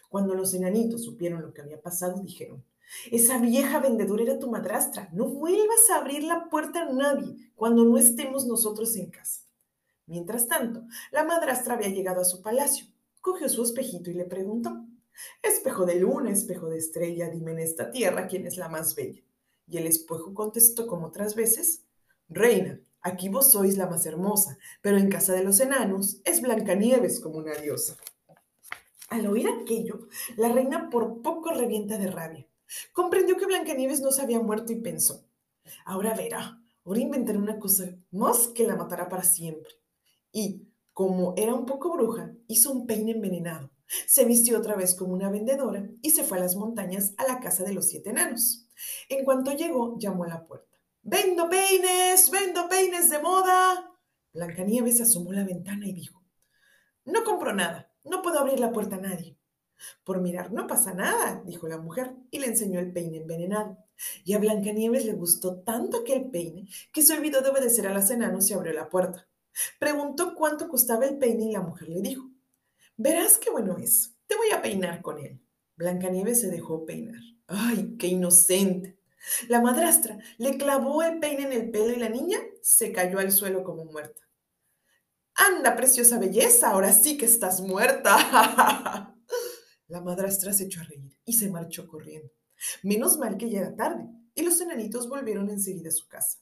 Cuando 0.09 0.35
los 0.35 0.55
enanitos 0.55 1.05
supieron 1.05 1.43
lo 1.43 1.53
que 1.53 1.63
había 1.63 1.81
pasado, 1.81 2.21
dijeron, 2.21 2.65
esa 3.11 3.39
vieja 3.39 3.81
vendedora 3.81 4.23
era 4.23 4.39
tu 4.39 4.51
madrastra, 4.51 5.09
no 5.13 5.27
vuelvas 5.27 5.89
a 5.91 5.97
abrir 5.97 6.25
la 6.25 6.49
puerta 6.51 6.83
a 6.83 6.93
nadie 6.93 7.51
cuando 7.55 7.85
no 7.85 7.97
estemos 7.97 8.47
nosotros 8.47 8.95
en 8.97 9.11
casa. 9.11 9.41
Mientras 10.07 10.47
tanto, 10.47 10.85
la 11.11 11.25
madrastra 11.25 11.75
había 11.75 11.89
llegado 11.89 12.21
a 12.21 12.27
su 12.27 12.43
palacio, 12.43 12.87
cogió 13.21 13.49
su 13.49 13.63
espejito 13.63 14.11
y 14.11 14.15
le 14.15 14.25
preguntó, 14.25 14.85
Espejo 15.43 15.87
de 15.87 15.97
luna, 15.97 16.31
espejo 16.31 16.69
de 16.69 16.79
estrella, 16.79 17.31
dime 17.31 17.53
en 17.53 17.61
esta 17.61 17.91
tierra 17.91 18.27
quién 18.27 18.47
es 18.47 18.57
la 18.57 18.69
más 18.69 18.95
bella. 18.95 19.23
Y 19.67 19.79
el 19.79 19.87
espejo 19.87 20.35
contestó 20.35 20.87
como 20.87 21.07
otras 21.07 21.35
veces, 21.35 21.83
Reina, 22.29 22.81
aquí 23.01 23.29
vos 23.29 23.51
sois 23.51 23.77
la 23.77 23.87
más 23.87 24.07
hermosa, 24.07 24.59
pero 24.81 24.97
en 24.99 25.09
casa 25.09 25.33
de 25.33 25.45
los 25.45 25.61
enanos 25.61 26.21
es 26.25 26.41
Blancanieves 26.41 27.21
como 27.21 27.39
una 27.39 27.55
diosa. 27.55 27.97
Al 29.09 29.27
oír 29.27 29.47
aquello, 29.49 30.09
la 30.37 30.49
reina 30.49 30.89
por 30.89 31.21
poco 31.21 31.51
revienta 31.51 31.99
de 31.99 32.11
rabia. 32.11 32.49
Comprendió 32.93 33.37
que 33.37 33.47
Blancanieves 33.47 34.01
no 34.01 34.11
se 34.11 34.23
había 34.23 34.41
muerto 34.41 34.73
y 34.73 34.77
pensó, 34.77 35.27
ahora 35.85 36.15
verá, 36.15 36.63
ahora 36.85 37.01
inventaré 37.01 37.39
una 37.39 37.59
cosa 37.59 37.95
más 38.11 38.49
que 38.49 38.67
la 38.67 38.77
matará 38.77 39.09
para 39.09 39.25
siempre. 39.25 39.73
Y, 40.33 40.69
como 40.95 41.35
era 41.37 41.55
un 41.55 41.67
poco 41.67 41.93
bruja, 41.93 42.33
hizo 42.49 42.73
un 42.73 42.87
peine 42.87 43.13
envenenado. 43.13 43.71
Se 44.07 44.25
vistió 44.25 44.59
otra 44.59 44.75
vez 44.75 44.95
como 44.95 45.13
una 45.13 45.31
vendedora 45.31 45.87
y 46.01 46.11
se 46.11 46.25
fue 46.25 46.39
a 46.39 46.41
las 46.41 46.57
montañas 46.57 47.13
a 47.19 47.27
la 47.27 47.41
casa 47.41 47.65
de 47.65 47.75
los 47.75 47.89
siete 47.89 48.11
enanos. 48.11 48.67
En 49.09 49.25
cuanto 49.25 49.53
llegó, 49.53 49.99
llamó 49.99 50.25
a 50.25 50.29
la 50.29 50.47
puerta. 50.47 50.72
¡Vendo 51.03 51.51
peines! 51.51 52.31
¡Vendo 52.31 52.69
peines 52.69 53.11
de 53.11 53.19
moda! 53.19 53.91
Blancanieves 54.33 55.01
asomó 55.01 55.33
la 55.33 55.45
ventana 55.45 55.87
y 55.87 55.93
dijo, 55.93 56.23
No 57.05 57.25
compro 57.25 57.53
nada, 57.53 57.93
no 58.05 58.23
puedo 58.23 58.39
abrir 58.39 58.61
la 58.61 58.73
puerta 58.73 58.97
a 58.97 59.01
nadie. 59.01 59.37
Por 60.05 60.21
mirar 60.21 60.53
no 60.53 60.69
pasa 60.69 60.95
nada, 60.95 61.43
dijo 61.45 61.67
la 61.67 61.79
mujer, 61.79 62.15
y 62.31 62.39
le 62.39 62.47
enseñó 62.47 62.79
el 62.79 62.93
peine 62.93 63.19
envenenado. 63.19 63.79
Y 64.25 64.35
a 64.35 64.39
Blancanieves 64.39 65.05
le 65.05 65.13
gustó 65.15 65.61
tanto 65.63 65.99
aquel 65.99 66.31
peine 66.31 66.69
que 66.93 67.03
se 67.03 67.15
olvidó 67.15 67.41
de 67.41 67.51
obedecer 67.51 67.89
a 67.89 67.93
las 67.93 68.11
enanos 68.11 68.49
y 68.49 68.55
abrió 68.55 68.73
la 68.73 68.89
puerta. 68.89 69.29
Preguntó 69.81 70.37
cuánto 70.37 70.69
costaba 70.69 71.05
el 71.07 71.19
peine 71.19 71.47
y 71.47 71.53
la 71.53 71.61
mujer 71.61 71.89
le 71.89 72.01
dijo, 72.01 72.31
verás 72.97 73.39
qué 73.39 73.51
bueno 73.51 73.77
es, 73.79 74.15
te 74.29 74.37
voy 74.37 74.51
a 74.53 74.63
peinar 74.63 75.03
con 75.03 75.19
él. 75.19 75.41
Blancanieves 75.77 76.41
se 76.41 76.49
dejó 76.49 76.87
peinar. 76.87 77.21
¡Ay, 77.49 77.97
qué 77.99 78.07
inocente! 78.07 79.02
La 79.49 79.61
madrastra 79.61 80.19
le 80.39 80.57
clavó 80.57 81.03
el 81.03 81.19
peine 81.19 81.45
en 81.45 81.53
el 81.53 81.71
pelo 81.71 81.93
y 81.93 81.97
la 81.97 82.09
niña 82.09 82.39
se 82.61 82.93
cayó 82.93 83.19
al 83.19 83.33
suelo 83.33 83.63
como 83.63 83.85
muerta. 83.85 84.21
Anda, 85.35 85.77
preciosa 85.77 86.19
belleza, 86.19 86.71
ahora 86.71 86.93
sí 86.93 87.17
que 87.17 87.27
estás 87.27 87.61
muerta. 87.61 89.15
la 89.89 90.01
madrastra 90.01 90.53
se 90.53 90.65
echó 90.65 90.81
a 90.81 90.85
reír 90.85 91.17
y 91.25 91.33
se 91.35 91.51
marchó 91.51 91.89
corriendo. 91.89 92.31
Menos 92.83 93.19
mal 93.19 93.37
que 93.37 93.51
ya 93.51 93.61
era 93.61 93.75
tarde 93.75 94.09
y 94.35 94.43
los 94.43 94.61
enanitos 94.61 95.09
volvieron 95.09 95.51
enseguida 95.51 95.89
a 95.89 95.93
su 95.93 96.09
casa. 96.09 96.39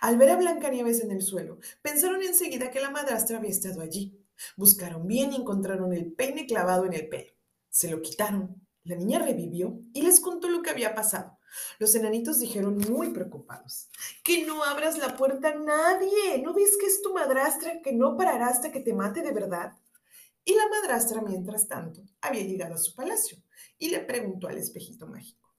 Al 0.00 0.16
ver 0.18 0.30
a 0.30 0.36
Blancanieves 0.36 1.02
en 1.02 1.10
el 1.10 1.22
suelo, 1.22 1.58
pensaron 1.82 2.22
enseguida 2.22 2.70
que 2.70 2.80
la 2.80 2.90
madrastra 2.90 3.38
había 3.38 3.50
estado 3.50 3.80
allí. 3.80 4.20
Buscaron 4.56 5.06
bien 5.06 5.32
y 5.32 5.36
encontraron 5.36 5.92
el 5.92 6.12
peine 6.12 6.46
clavado 6.46 6.86
en 6.86 6.92
el 6.92 7.08
pelo. 7.08 7.32
Se 7.70 7.90
lo 7.90 8.02
quitaron. 8.02 8.66
La 8.84 8.96
niña 8.96 9.18
revivió 9.18 9.80
y 9.92 10.02
les 10.02 10.20
contó 10.20 10.48
lo 10.48 10.62
que 10.62 10.70
había 10.70 10.94
pasado. 10.94 11.33
Los 11.78 11.94
enanitos 11.94 12.38
dijeron 12.38 12.78
muy 12.78 13.10
preocupados, 13.10 13.88
que 14.22 14.44
no 14.46 14.64
abras 14.64 14.98
la 14.98 15.16
puerta 15.16 15.50
a 15.50 15.54
nadie. 15.54 16.38
¿No 16.42 16.54
ves 16.54 16.76
que 16.76 16.86
es 16.86 17.02
tu 17.02 17.12
madrastra 17.12 17.80
que 17.82 17.92
no 17.92 18.16
parará 18.16 18.48
hasta 18.48 18.70
que 18.72 18.80
te 18.80 18.92
mate 18.92 19.22
de 19.22 19.32
verdad? 19.32 19.72
Y 20.44 20.54
la 20.54 20.68
madrastra, 20.68 21.22
mientras 21.22 21.68
tanto, 21.68 22.02
había 22.20 22.42
llegado 22.42 22.74
a 22.74 22.78
su 22.78 22.94
palacio 22.94 23.38
y 23.78 23.88
le 23.88 24.00
preguntó 24.00 24.48
al 24.48 24.58
espejito 24.58 25.06
mágico. 25.06 25.54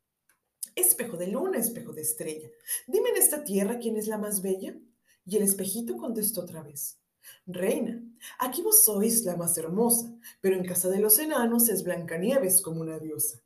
Espejo 0.76 1.18
de 1.18 1.28
luna, 1.28 1.58
espejo 1.58 1.94
de 1.94 2.02
estrella, 2.02 2.50
dime 2.86 3.10
en 3.10 3.18
esta 3.18 3.44
tierra 3.44 3.80
quién 3.80 3.96
es 3.96 4.08
la 4.08 4.18
más 4.18 4.42
bella. 4.42 4.76
Y 5.26 5.38
el 5.38 5.44
espejito 5.44 5.98
contestó 5.98 6.42
otra 6.42 6.62
vez. 6.62 7.00
Reina, 7.48 8.04
aquí 8.38 8.62
vos 8.62 8.84
sois 8.84 9.24
la 9.24 9.36
más 9.36 9.58
hermosa, 9.58 10.14
pero 10.42 10.56
en 10.56 10.66
casa 10.66 10.90
de 10.90 11.00
los 11.00 11.18
enanos 11.18 11.70
es 11.70 11.84
Blancanieves 11.84 12.62
como 12.62 12.82
una 12.82 13.00
diosa. 13.00 13.40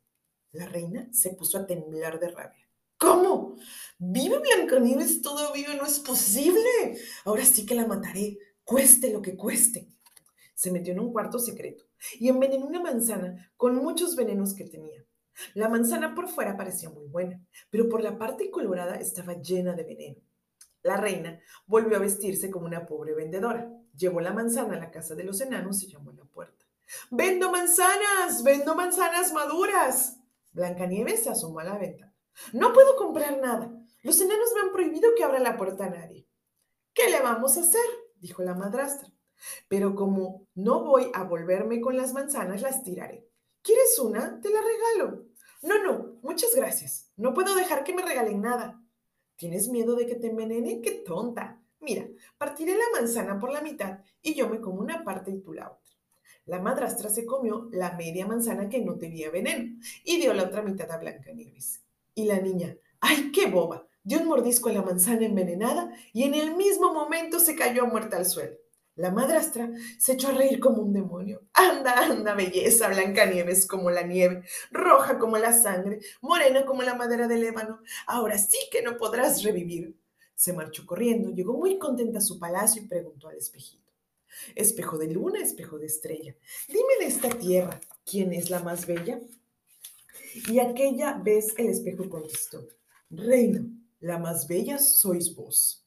La 0.52 0.66
reina 0.66 1.08
se 1.12 1.30
puso 1.30 1.58
a 1.58 1.66
temblar 1.66 2.18
de 2.18 2.28
rabia. 2.28 2.68
¿Cómo? 2.96 3.56
¿Vive 3.98 4.40
Blancanieves 4.40 5.22
todavía? 5.22 5.74
No 5.74 5.86
es 5.86 6.00
posible. 6.00 6.98
Ahora 7.24 7.44
sí 7.44 7.64
que 7.64 7.74
la 7.74 7.86
mataré, 7.86 8.38
cueste 8.64 9.12
lo 9.12 9.22
que 9.22 9.36
cueste. 9.36 9.88
Se 10.54 10.70
metió 10.70 10.92
en 10.92 11.00
un 11.00 11.12
cuarto 11.12 11.38
secreto 11.38 11.84
y 12.18 12.28
envenenó 12.28 12.66
una 12.66 12.82
manzana 12.82 13.52
con 13.56 13.76
muchos 13.76 14.16
venenos 14.16 14.54
que 14.54 14.64
tenía. 14.64 15.04
La 15.54 15.68
manzana 15.68 16.14
por 16.14 16.28
fuera 16.28 16.56
parecía 16.56 16.90
muy 16.90 17.06
buena, 17.06 17.40
pero 17.70 17.88
por 17.88 18.02
la 18.02 18.18
parte 18.18 18.50
colorada 18.50 18.96
estaba 18.96 19.40
llena 19.40 19.72
de 19.74 19.84
veneno. 19.84 20.20
La 20.82 20.96
reina 20.96 21.40
volvió 21.66 21.96
a 21.96 22.00
vestirse 22.00 22.50
como 22.50 22.66
una 22.66 22.86
pobre 22.86 23.14
vendedora. 23.14 23.70
Llevó 23.96 24.20
la 24.20 24.32
manzana 24.32 24.74
a 24.74 24.80
la 24.80 24.90
casa 24.90 25.14
de 25.14 25.24
los 25.24 25.40
enanos 25.40 25.82
y 25.82 25.88
llamó 25.88 26.10
a 26.10 26.14
la 26.14 26.24
puerta. 26.24 26.66
¡Vendo 27.10 27.50
manzanas! 27.50 28.42
¡Vendo 28.42 28.74
manzanas 28.74 29.32
maduras! 29.32 30.19
Blancanieves 30.52 31.24
se 31.24 31.30
asomó 31.30 31.60
a 31.60 31.64
la 31.64 31.78
ventana. 31.78 32.14
No 32.52 32.72
puedo 32.72 32.96
comprar 32.96 33.40
nada. 33.40 33.72
Los 34.02 34.20
enanos 34.20 34.50
me 34.54 34.60
han 34.62 34.72
prohibido 34.72 35.10
que 35.16 35.24
abra 35.24 35.38
la 35.38 35.56
puerta 35.56 35.86
a 35.86 35.90
nadie. 35.90 36.26
¿Qué 36.92 37.10
le 37.10 37.20
vamos 37.20 37.56
a 37.56 37.60
hacer? 37.60 37.84
dijo 38.16 38.42
la 38.42 38.54
madrastra. 38.54 39.12
Pero 39.68 39.94
como 39.94 40.46
no 40.54 40.84
voy 40.84 41.10
a 41.14 41.24
volverme 41.24 41.80
con 41.80 41.96
las 41.96 42.12
manzanas, 42.12 42.62
las 42.62 42.82
tiraré. 42.82 43.26
¿Quieres 43.62 43.98
una? 43.98 44.40
Te 44.40 44.50
la 44.50 44.60
regalo. 44.60 45.26
No, 45.62 45.82
no, 45.82 46.18
muchas 46.22 46.54
gracias. 46.54 47.10
No 47.16 47.34
puedo 47.34 47.54
dejar 47.54 47.84
que 47.84 47.94
me 47.94 48.02
regalen 48.02 48.40
nada. 48.40 48.82
¿Tienes 49.36 49.68
miedo 49.68 49.94
de 49.94 50.06
que 50.06 50.16
te 50.16 50.28
envenene? 50.28 50.80
¡Qué 50.80 51.02
tonta! 51.06 51.62
Mira, 51.80 52.06
partiré 52.36 52.74
la 52.74 53.00
manzana 53.00 53.38
por 53.38 53.50
la 53.50 53.62
mitad 53.62 54.00
y 54.20 54.34
yo 54.34 54.48
me 54.48 54.60
como 54.60 54.80
una 54.80 55.02
parte 55.02 55.30
y 55.30 55.40
tú 55.40 55.52
la 55.52 55.70
otra. 55.70 55.94
La 56.50 56.58
madrastra 56.58 57.08
se 57.10 57.24
comió 57.24 57.68
la 57.70 57.92
media 57.92 58.26
manzana 58.26 58.68
que 58.68 58.80
no 58.80 58.98
tenía 58.98 59.30
veneno 59.30 59.78
y 60.02 60.18
dio 60.18 60.34
la 60.34 60.42
otra 60.42 60.62
mitad 60.62 60.90
a 60.90 60.98
Blancanieves. 60.98 61.80
Y 62.12 62.24
la 62.24 62.40
niña, 62.40 62.76
¡ay, 62.98 63.30
qué 63.30 63.46
boba! 63.46 63.86
Dio 64.02 64.18
un 64.18 64.26
mordisco 64.26 64.68
a 64.68 64.72
la 64.72 64.82
manzana 64.82 65.26
envenenada 65.26 65.94
y 66.12 66.24
en 66.24 66.34
el 66.34 66.56
mismo 66.56 66.92
momento 66.92 67.38
se 67.38 67.54
cayó 67.54 67.86
muerta 67.86 68.16
al 68.16 68.26
suelo. 68.26 68.56
La 68.96 69.12
madrastra 69.12 69.70
se 69.96 70.14
echó 70.14 70.30
a 70.30 70.32
reír 70.32 70.58
como 70.58 70.82
un 70.82 70.92
demonio. 70.92 71.42
Anda, 71.52 72.06
anda, 72.06 72.34
belleza, 72.34 72.88
Blancanieves 72.88 73.64
como 73.64 73.88
la 73.92 74.02
nieve, 74.02 74.42
roja 74.72 75.20
como 75.20 75.38
la 75.38 75.52
sangre, 75.52 76.00
morena 76.20 76.66
como 76.66 76.82
la 76.82 76.96
madera 76.96 77.28
del 77.28 77.44
ébano. 77.44 77.78
Ahora 78.08 78.38
sí 78.38 78.58
que 78.72 78.82
no 78.82 78.96
podrás 78.96 79.44
revivir. 79.44 79.96
Se 80.34 80.52
marchó 80.52 80.84
corriendo, 80.84 81.30
llegó 81.30 81.52
muy 81.52 81.78
contenta 81.78 82.18
a 82.18 82.22
su 82.22 82.40
palacio 82.40 82.82
y 82.82 82.88
preguntó 82.88 83.28
al 83.28 83.36
espejito. 83.36 83.79
Espejo 84.54 84.98
de 84.98 85.08
luna, 85.08 85.40
espejo 85.40 85.78
de 85.78 85.86
estrella, 85.86 86.36
dime 86.68 86.94
de 87.00 87.06
esta 87.06 87.30
tierra, 87.30 87.80
¿quién 88.04 88.32
es 88.32 88.50
la 88.50 88.60
más 88.60 88.86
bella? 88.86 89.20
Y 90.48 90.58
aquella 90.60 91.14
vez 91.14 91.54
el 91.58 91.68
espejo 91.68 92.08
contestó, 92.08 92.66
Reina, 93.10 93.66
la 94.00 94.18
más 94.18 94.46
bella 94.46 94.78
sois 94.78 95.34
vos. 95.34 95.86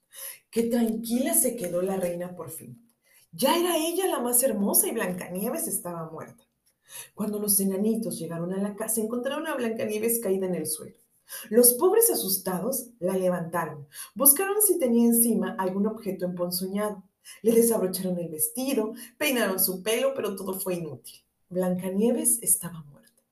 Qué 0.50 0.64
tranquila 0.64 1.34
se 1.34 1.56
quedó 1.56 1.82
la 1.82 1.98
reina 1.98 2.36
por 2.36 2.52
fin. 2.52 2.80
Ya 3.32 3.58
era 3.58 3.78
ella 3.78 4.08
la 4.08 4.20
más 4.20 4.44
hermosa 4.44 4.88
y 4.88 4.92
Blancanieves 4.92 5.68
estaba 5.68 6.12
muerta. 6.12 6.44
Cuando 7.16 7.40
los 7.40 7.60
enanitos 7.60 8.20
llegaron 8.20 8.54
a 8.54 8.62
la 8.62 8.76
casa, 8.76 9.02
encontraron 9.02 9.48
a 9.48 9.56
Blancanieves 9.56 10.20
caída 10.20 10.46
en 10.46 10.56
el 10.56 10.68
suelo. 10.68 10.96
Los 11.50 11.74
pobres 11.74 12.12
asustados 12.12 12.90
la 13.00 13.18
levantaron, 13.18 13.88
buscaron 14.14 14.62
si 14.62 14.78
tenía 14.78 15.08
encima 15.08 15.56
algún 15.58 15.88
objeto 15.88 16.26
emponzoñado 16.26 17.04
le 17.42 17.52
desabrocharon 17.52 18.18
el 18.20 18.30
vestido, 18.30 18.94
peinaron 19.18 19.60
su 19.60 19.84
pelo, 19.84 20.14
pero 20.14 20.36
todo 20.36 20.60
fue 20.60 20.76
inútil. 20.76 21.24
Blancanieves 21.50 22.42
estaba 22.42 22.84
muerta. 22.84 23.24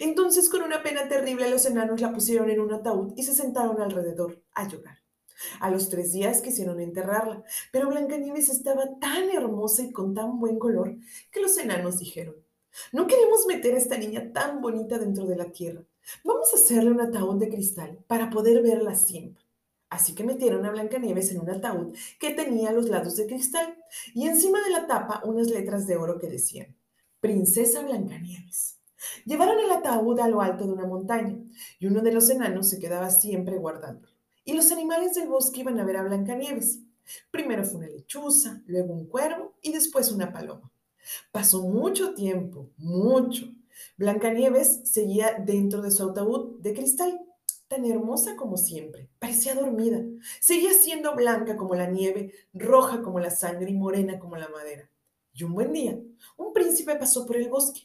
Entonces, 0.00 0.50
con 0.50 0.62
una 0.62 0.82
pena 0.82 1.08
terrible, 1.08 1.50
los 1.50 1.64
enanos 1.66 2.00
la 2.00 2.12
pusieron 2.12 2.50
en 2.50 2.60
un 2.60 2.72
ataúd 2.72 3.14
y 3.16 3.22
se 3.22 3.34
sentaron 3.34 3.80
alrededor 3.80 4.42
a 4.54 4.68
llorar. 4.68 4.98
A 5.58 5.70
los 5.70 5.88
tres 5.88 6.12
días 6.12 6.42
quisieron 6.42 6.80
enterrarla, 6.80 7.42
pero 7.72 7.88
Blancanieves 7.88 8.50
estaba 8.50 8.98
tan 8.98 9.30
hermosa 9.30 9.82
y 9.82 9.92
con 9.92 10.14
tan 10.14 10.38
buen 10.38 10.58
color 10.58 10.96
que 11.32 11.40
los 11.40 11.56
enanos 11.56 11.98
dijeron, 11.98 12.36
no 12.92 13.06
queremos 13.06 13.46
meter 13.46 13.74
a 13.74 13.78
esta 13.78 13.96
niña 13.96 14.32
tan 14.32 14.60
bonita 14.60 14.98
dentro 14.98 15.26
de 15.26 15.36
la 15.36 15.50
tierra. 15.50 15.82
Vamos 16.24 16.52
a 16.52 16.56
hacerle 16.56 16.90
un 16.90 17.00
ataúd 17.00 17.36
de 17.36 17.48
cristal 17.48 17.98
para 18.06 18.30
poder 18.30 18.62
verla 18.62 18.94
siempre. 18.94 19.44
Así 19.90 20.14
que 20.14 20.22
metieron 20.22 20.64
a 20.64 20.70
Blancanieves 20.70 21.32
en 21.32 21.40
un 21.40 21.50
ataúd 21.50 21.94
que 22.20 22.30
tenía 22.30 22.70
los 22.70 22.88
lados 22.88 23.16
de 23.16 23.26
cristal 23.26 23.76
y 24.14 24.28
encima 24.28 24.62
de 24.62 24.70
la 24.70 24.86
tapa 24.86 25.20
unas 25.24 25.48
letras 25.48 25.86
de 25.88 25.96
oro 25.96 26.18
que 26.18 26.28
decían, 26.28 26.76
Princesa 27.18 27.82
Blancanieves. 27.82 28.78
Llevaron 29.24 29.58
el 29.58 29.72
ataúd 29.72 30.20
a 30.20 30.28
lo 30.28 30.40
alto 30.40 30.64
de 30.64 30.72
una 30.72 30.86
montaña 30.86 31.36
y 31.80 31.86
uno 31.86 32.02
de 32.02 32.12
los 32.12 32.30
enanos 32.30 32.70
se 32.70 32.78
quedaba 32.78 33.10
siempre 33.10 33.58
guardando. 33.58 34.08
Y 34.44 34.54
los 34.54 34.70
animales 34.70 35.14
del 35.14 35.28
bosque 35.28 35.60
iban 35.60 35.80
a 35.80 35.84
ver 35.84 35.96
a 35.96 36.04
Blancanieves. 36.04 36.80
Primero 37.32 37.64
fue 37.64 37.78
una 37.78 37.88
lechuza, 37.88 38.62
luego 38.66 38.94
un 38.94 39.06
cuervo 39.06 39.54
y 39.60 39.72
después 39.72 40.12
una 40.12 40.32
paloma. 40.32 40.70
Pasó 41.32 41.62
mucho 41.62 42.14
tiempo, 42.14 42.70
mucho. 42.76 43.52
Blancanieves 43.96 44.82
seguía 44.84 45.34
dentro 45.44 45.82
de 45.82 45.90
su 45.90 46.08
ataúd 46.08 46.60
de 46.60 46.74
cristal 46.74 47.20
tan 47.70 47.84
hermosa 47.84 48.34
como 48.34 48.56
siempre. 48.56 49.08
Parecía 49.20 49.54
dormida. 49.54 50.02
Seguía 50.40 50.72
siendo 50.72 51.14
blanca 51.14 51.56
como 51.56 51.76
la 51.76 51.86
nieve, 51.86 52.34
roja 52.52 53.00
como 53.00 53.20
la 53.20 53.30
sangre 53.30 53.70
y 53.70 53.74
morena 53.74 54.18
como 54.18 54.36
la 54.36 54.48
madera. 54.48 54.90
Y 55.32 55.44
un 55.44 55.54
buen 55.54 55.72
día, 55.72 55.96
un 56.36 56.52
príncipe 56.52 56.96
pasó 56.96 57.24
por 57.24 57.36
el 57.36 57.48
bosque. 57.48 57.82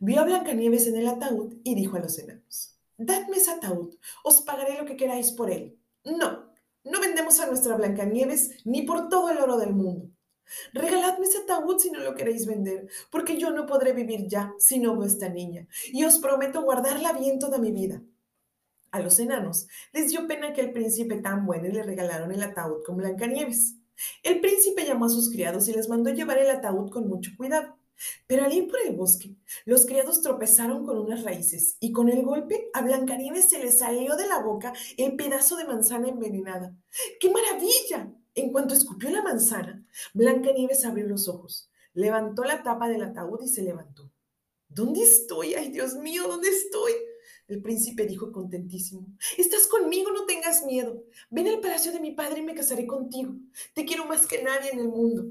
Vio 0.00 0.20
a 0.20 0.24
Blancanieves 0.24 0.88
en 0.88 0.96
el 0.96 1.06
ataúd 1.06 1.54
y 1.62 1.76
dijo 1.76 1.96
a 1.96 2.00
los 2.00 2.18
enanos, 2.18 2.76
Dadme 2.98 3.36
ese 3.36 3.52
ataúd, 3.52 3.94
os 4.24 4.42
pagaré 4.42 4.76
lo 4.76 4.84
que 4.84 4.96
queráis 4.96 5.30
por 5.30 5.48
él. 5.48 5.78
No, 6.04 6.52
No 6.82 7.00
vendemos 7.00 7.38
a 7.38 7.46
nuestra 7.46 7.76
Blancanieves 7.76 8.66
ni 8.66 8.82
por 8.82 9.08
todo 9.08 9.30
el 9.30 9.38
oro 9.38 9.58
del 9.58 9.72
mundo. 9.72 10.10
Regaladme 10.72 11.26
ese 11.26 11.38
ataúd 11.38 11.78
si 11.78 11.92
no 11.92 12.00
lo 12.00 12.16
queréis 12.16 12.46
vender, 12.46 12.88
porque 13.12 13.38
yo 13.38 13.52
no 13.52 13.64
podré 13.66 13.92
vivir 13.92 14.26
ya 14.26 14.52
si 14.58 14.80
no 14.80 14.96
veo 14.96 15.06
esta 15.06 15.28
niña, 15.28 15.68
y 15.92 16.02
os 16.02 16.18
prometo 16.18 16.62
guardarla 16.62 17.12
bien 17.12 17.38
toda 17.38 17.58
mi 17.58 17.70
vida. 17.70 18.02
A 18.90 19.00
los 19.00 19.18
enanos 19.20 19.68
les 19.92 20.10
dio 20.10 20.26
pena 20.26 20.52
que 20.52 20.62
el 20.62 20.72
príncipe 20.72 21.16
tan 21.16 21.46
bueno 21.46 21.68
le 21.68 21.82
regalaron 21.82 22.32
el 22.32 22.42
ataúd 22.42 22.82
con 22.84 22.96
Blancanieves. 22.96 23.76
El 24.22 24.40
príncipe 24.40 24.84
llamó 24.84 25.04
a 25.04 25.10
sus 25.10 25.30
criados 25.30 25.68
y 25.68 25.72
les 25.72 25.88
mandó 25.88 26.10
llevar 26.10 26.38
el 26.38 26.50
ataúd 26.50 26.90
con 26.90 27.08
mucho 27.08 27.30
cuidado. 27.36 27.76
Pero 28.26 28.44
al 28.44 28.52
ir 28.52 28.66
por 28.66 28.80
el 28.80 28.96
bosque, 28.96 29.36
los 29.66 29.84
criados 29.84 30.22
tropezaron 30.22 30.86
con 30.86 30.98
unas 30.98 31.22
raíces 31.22 31.76
y 31.80 31.92
con 31.92 32.08
el 32.08 32.22
golpe 32.22 32.70
a 32.72 32.80
Blancanieves 32.80 33.50
se 33.50 33.58
le 33.58 33.70
salió 33.70 34.16
de 34.16 34.26
la 34.26 34.40
boca 34.40 34.72
el 34.96 35.16
pedazo 35.16 35.56
de 35.56 35.66
manzana 35.66 36.08
envenenada. 36.08 36.74
¡Qué 37.20 37.30
maravilla! 37.30 38.10
En 38.34 38.52
cuanto 38.52 38.74
escupió 38.74 39.10
la 39.10 39.22
manzana, 39.22 39.84
Blancanieves 40.14 40.84
abrió 40.84 41.06
los 41.06 41.28
ojos, 41.28 41.70
levantó 41.92 42.44
la 42.44 42.62
tapa 42.62 42.88
del 42.88 43.02
ataúd 43.02 43.42
y 43.42 43.48
se 43.48 43.62
levantó. 43.62 44.10
¿Dónde 44.68 45.02
estoy? 45.02 45.54
¡Ay, 45.54 45.70
Dios 45.70 45.96
mío! 45.96 46.26
¿Dónde 46.26 46.48
estoy? 46.48 46.92
El 47.50 47.62
príncipe 47.62 48.06
dijo 48.06 48.30
contentísimo, 48.30 49.08
Estás 49.36 49.66
conmigo, 49.66 50.12
no 50.12 50.24
tengas 50.24 50.64
miedo. 50.64 51.02
Ven 51.30 51.48
al 51.48 51.58
palacio 51.58 51.90
de 51.90 51.98
mi 51.98 52.12
padre 52.12 52.38
y 52.38 52.44
me 52.44 52.54
casaré 52.54 52.86
contigo. 52.86 53.34
Te 53.74 53.84
quiero 53.84 54.04
más 54.04 54.24
que 54.24 54.40
nadie 54.40 54.70
en 54.72 54.78
el 54.78 54.88
mundo. 54.88 55.26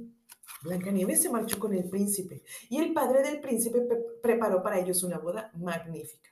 Blancanieves 0.64 1.22
se 1.22 1.30
marchó 1.30 1.58
con 1.58 1.74
el 1.74 1.88
príncipe 1.88 2.44
y 2.70 2.80
el 2.80 2.92
padre 2.92 3.24
del 3.24 3.40
príncipe 3.40 3.88
preparó 4.22 4.62
para 4.62 4.80
ellos 4.80 5.02
una 5.04 5.18
boda 5.18 5.50
magnífica. 5.58 6.30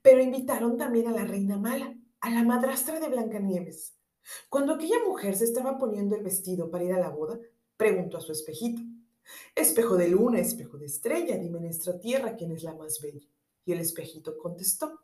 Pero 0.00 0.22
invitaron 0.22 0.78
también 0.78 1.08
a 1.08 1.12
la 1.12 1.26
reina 1.26 1.58
mala, 1.58 1.94
a 2.20 2.30
la 2.30 2.42
madrastra 2.42 2.98
de 2.98 3.08
Blancanieves. 3.08 3.94
Cuando 4.48 4.72
aquella 4.72 5.04
mujer 5.06 5.36
se 5.36 5.44
estaba 5.44 5.76
poniendo 5.76 6.16
el 6.16 6.22
vestido 6.22 6.70
para 6.70 6.84
ir 6.84 6.94
a 6.94 6.98
la 6.98 7.10
boda, 7.10 7.38
preguntó 7.76 8.16
a 8.16 8.22
su 8.22 8.32
espejito, 8.32 8.80
Espejo 9.54 9.96
de 9.96 10.08
luna, 10.08 10.38
espejo 10.38 10.78
de 10.78 10.86
estrella, 10.86 11.36
dime 11.36 11.58
en 11.58 11.64
nuestra 11.64 11.98
tierra 11.98 12.36
quién 12.36 12.52
es 12.52 12.62
la 12.62 12.74
más 12.74 13.02
bella. 13.02 13.28
Y 13.66 13.72
el 13.72 13.80
espejito 13.80 14.38
contestó, 14.38 15.00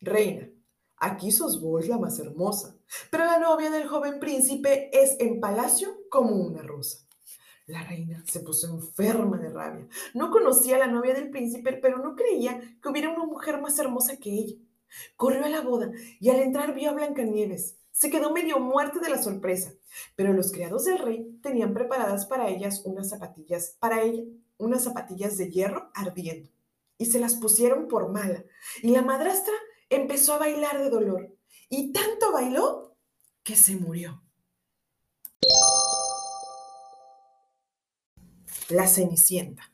Reina, 0.00 0.50
aquí 0.98 1.30
sos 1.30 1.60
vos 1.60 1.88
la 1.88 1.98
más 1.98 2.18
hermosa, 2.18 2.76
pero 3.10 3.24
la 3.24 3.38
novia 3.38 3.70
del 3.70 3.88
joven 3.88 4.20
príncipe 4.20 4.90
es 4.92 5.16
en 5.20 5.40
palacio 5.40 5.88
como 6.10 6.36
una 6.36 6.62
rosa. 6.62 6.98
La 7.66 7.82
reina 7.82 8.22
se 8.26 8.40
puso 8.40 8.68
enferma 8.68 9.38
de 9.38 9.50
rabia. 9.50 9.88
No 10.14 10.30
conocía 10.30 10.76
a 10.76 10.80
la 10.80 10.86
novia 10.86 11.14
del 11.14 11.30
príncipe, 11.30 11.72
pero 11.72 11.98
no 11.98 12.14
creía 12.14 12.60
que 12.80 12.88
hubiera 12.88 13.10
una 13.10 13.24
mujer 13.24 13.60
más 13.60 13.78
hermosa 13.78 14.18
que 14.18 14.30
ella. 14.30 14.54
Corrió 15.16 15.44
a 15.44 15.48
la 15.48 15.62
boda 15.62 15.90
y 16.20 16.30
al 16.30 16.40
entrar 16.40 16.74
vio 16.74 16.90
a 16.90 16.92
Blancanieves. 16.92 17.76
Se 17.90 18.10
quedó 18.10 18.30
medio 18.30 18.60
muerta 18.60 19.00
de 19.00 19.08
la 19.08 19.20
sorpresa, 19.20 19.72
pero 20.14 20.32
los 20.32 20.52
criados 20.52 20.84
del 20.84 20.98
rey 20.98 21.38
tenían 21.42 21.74
preparadas 21.74 22.26
para 22.26 22.48
ellas 22.48 22.82
unas 22.84 23.08
zapatillas, 23.08 23.76
para 23.80 24.02
ella, 24.02 24.22
unas 24.58 24.84
zapatillas 24.84 25.38
de 25.38 25.50
hierro 25.50 25.90
ardiendo. 25.94 26.50
Y 26.98 27.06
se 27.06 27.18
las 27.18 27.34
pusieron 27.34 27.88
por 27.88 28.12
mala. 28.12 28.44
Y 28.82 28.90
la 28.90 29.02
madrastra 29.02 29.54
empezó 29.90 30.34
a 30.34 30.38
bailar 30.38 30.78
de 30.78 30.90
dolor 30.90 31.36
y 31.68 31.92
tanto 31.92 32.32
bailó 32.32 32.96
que 33.42 33.56
se 33.56 33.76
murió. 33.76 34.22
La 38.68 38.88
Cenicienta. 38.88 39.72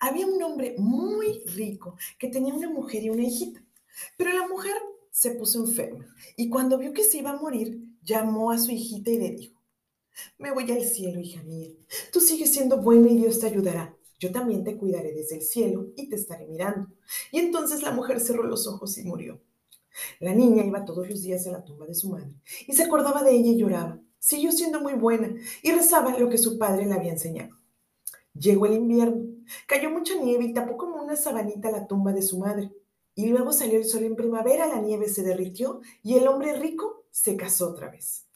Había 0.00 0.26
un 0.26 0.42
hombre 0.42 0.74
muy 0.78 1.42
rico 1.46 1.96
que 2.18 2.28
tenía 2.28 2.54
una 2.54 2.70
mujer 2.70 3.02
y 3.02 3.10
una 3.10 3.22
hijita, 3.22 3.62
pero 4.16 4.32
la 4.32 4.46
mujer 4.48 4.74
se 5.10 5.32
puso 5.32 5.60
enferma 5.60 6.06
y 6.36 6.48
cuando 6.48 6.78
vio 6.78 6.92
que 6.92 7.04
se 7.04 7.18
iba 7.18 7.30
a 7.30 7.36
morir, 7.40 7.80
llamó 8.02 8.50
a 8.50 8.58
su 8.58 8.70
hijita 8.70 9.10
y 9.10 9.18
le 9.18 9.30
dijo, 9.30 9.60
me 10.38 10.52
voy 10.52 10.70
al 10.70 10.84
cielo, 10.84 11.20
hija 11.20 11.42
mía, 11.42 11.70
tú 12.12 12.20
sigues 12.20 12.52
siendo 12.52 12.78
buena 12.78 13.08
y 13.08 13.16
Dios 13.16 13.40
te 13.40 13.46
ayudará. 13.46 13.97
Yo 14.18 14.32
también 14.32 14.64
te 14.64 14.76
cuidaré 14.76 15.12
desde 15.12 15.36
el 15.36 15.42
cielo 15.42 15.88
y 15.96 16.08
te 16.08 16.16
estaré 16.16 16.46
mirando. 16.46 16.88
Y 17.30 17.38
entonces 17.38 17.82
la 17.82 17.92
mujer 17.92 18.20
cerró 18.20 18.42
los 18.42 18.66
ojos 18.66 18.98
y 18.98 19.04
murió. 19.04 19.40
La 20.20 20.34
niña 20.34 20.64
iba 20.64 20.84
todos 20.84 21.08
los 21.08 21.22
días 21.22 21.46
a 21.46 21.52
la 21.52 21.64
tumba 21.64 21.86
de 21.86 21.94
su 21.94 22.10
madre 22.10 22.34
y 22.66 22.72
se 22.72 22.84
acordaba 22.84 23.22
de 23.22 23.32
ella 23.32 23.50
y 23.50 23.58
lloraba. 23.58 24.00
Siguió 24.18 24.52
siendo 24.52 24.80
muy 24.80 24.94
buena 24.94 25.32
y 25.62 25.72
rezaba 25.72 26.18
lo 26.18 26.28
que 26.28 26.38
su 26.38 26.58
padre 26.58 26.86
le 26.86 26.94
había 26.94 27.12
enseñado. 27.12 27.56
Llegó 28.34 28.66
el 28.66 28.74
invierno, 28.74 29.24
cayó 29.66 29.90
mucha 29.90 30.14
nieve 30.14 30.44
y 30.44 30.52
tapó 30.52 30.76
como 30.76 31.02
una 31.02 31.16
sabanita 31.16 31.70
la 31.70 31.86
tumba 31.86 32.12
de 32.12 32.22
su 32.22 32.38
madre. 32.38 32.72
Y 33.14 33.28
luego 33.28 33.52
salió 33.52 33.78
el 33.78 33.84
sol 33.84 34.04
en 34.04 34.14
primavera, 34.14 34.66
la 34.66 34.80
nieve 34.80 35.08
se 35.08 35.22
derritió 35.22 35.80
y 36.02 36.14
el 36.14 36.28
hombre 36.28 36.56
rico 36.56 37.06
se 37.10 37.36
casó 37.36 37.70
otra 37.70 37.90
vez. 37.90 38.26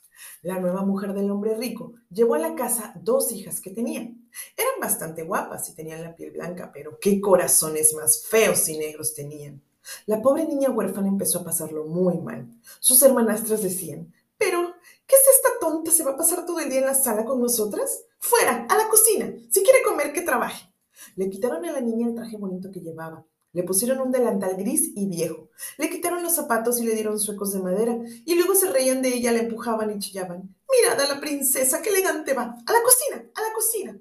La 0.42 0.58
nueva 0.58 0.84
mujer 0.84 1.14
del 1.14 1.30
hombre 1.30 1.56
rico 1.56 1.94
llevó 2.10 2.34
a 2.34 2.40
la 2.40 2.54
casa 2.56 2.92
dos 3.00 3.30
hijas 3.30 3.60
que 3.60 3.70
tenía. 3.70 4.12
Eran 4.56 4.80
bastante 4.80 5.22
guapas 5.22 5.68
y 5.68 5.74
tenían 5.74 6.02
la 6.02 6.14
piel 6.14 6.32
blanca, 6.32 6.70
pero 6.72 6.98
qué 7.00 7.20
corazones 7.20 7.94
más 7.94 8.26
feos 8.26 8.68
y 8.68 8.78
negros 8.78 9.14
tenían. 9.14 9.62
La 10.06 10.22
pobre 10.22 10.44
niña 10.46 10.70
huérfana 10.70 11.08
empezó 11.08 11.40
a 11.40 11.44
pasarlo 11.44 11.84
muy 11.84 12.18
mal. 12.18 12.48
Sus 12.80 13.02
hermanastras 13.02 13.62
decían, 13.62 14.12
pero, 14.38 14.74
¿qué 15.06 15.16
es 15.16 15.22
esta 15.36 15.50
tonta? 15.60 15.90
¿Se 15.90 16.04
va 16.04 16.12
a 16.12 16.16
pasar 16.16 16.46
todo 16.46 16.60
el 16.60 16.70
día 16.70 16.80
en 16.80 16.86
la 16.86 16.94
sala 16.94 17.24
con 17.24 17.40
nosotras? 17.40 18.04
Fuera, 18.18 18.66
a 18.68 18.76
la 18.76 18.88
cocina. 18.88 19.32
Si 19.50 19.62
quiere 19.62 19.82
comer, 19.82 20.12
que 20.12 20.22
trabaje. 20.22 20.72
Le 21.16 21.28
quitaron 21.30 21.64
a 21.64 21.72
la 21.72 21.80
niña 21.80 22.08
el 22.08 22.14
traje 22.14 22.36
bonito 22.36 22.70
que 22.70 22.80
llevaba 22.80 23.24
le 23.52 23.62
pusieron 23.64 24.00
un 24.00 24.10
delantal 24.10 24.56
gris 24.56 24.92
y 24.96 25.06
viejo. 25.06 25.50
Le 25.76 25.90
quitaron 25.90 26.22
los 26.22 26.34
zapatos 26.34 26.80
y 26.80 26.84
le 26.84 26.94
dieron 26.94 27.20
suecos 27.20 27.52
de 27.52 27.60
madera. 27.60 27.98
Y 28.24 28.34
luego 28.34 28.54
se 28.54 28.70
reían 28.70 29.02
de 29.02 29.14
ella, 29.14 29.32
la 29.32 29.40
empujaban 29.40 29.90
y 29.90 29.98
chillaban. 29.98 30.54
Mirad 30.70 31.00
a 31.00 31.14
la 31.14 31.20
princesa, 31.20 31.82
qué 31.82 31.90
elegante 31.90 32.32
va. 32.32 32.56
A 32.66 32.72
la 32.72 32.82
cocina, 32.82 33.30
a 33.34 33.42
la 33.42 33.52
cocina. 33.54 33.98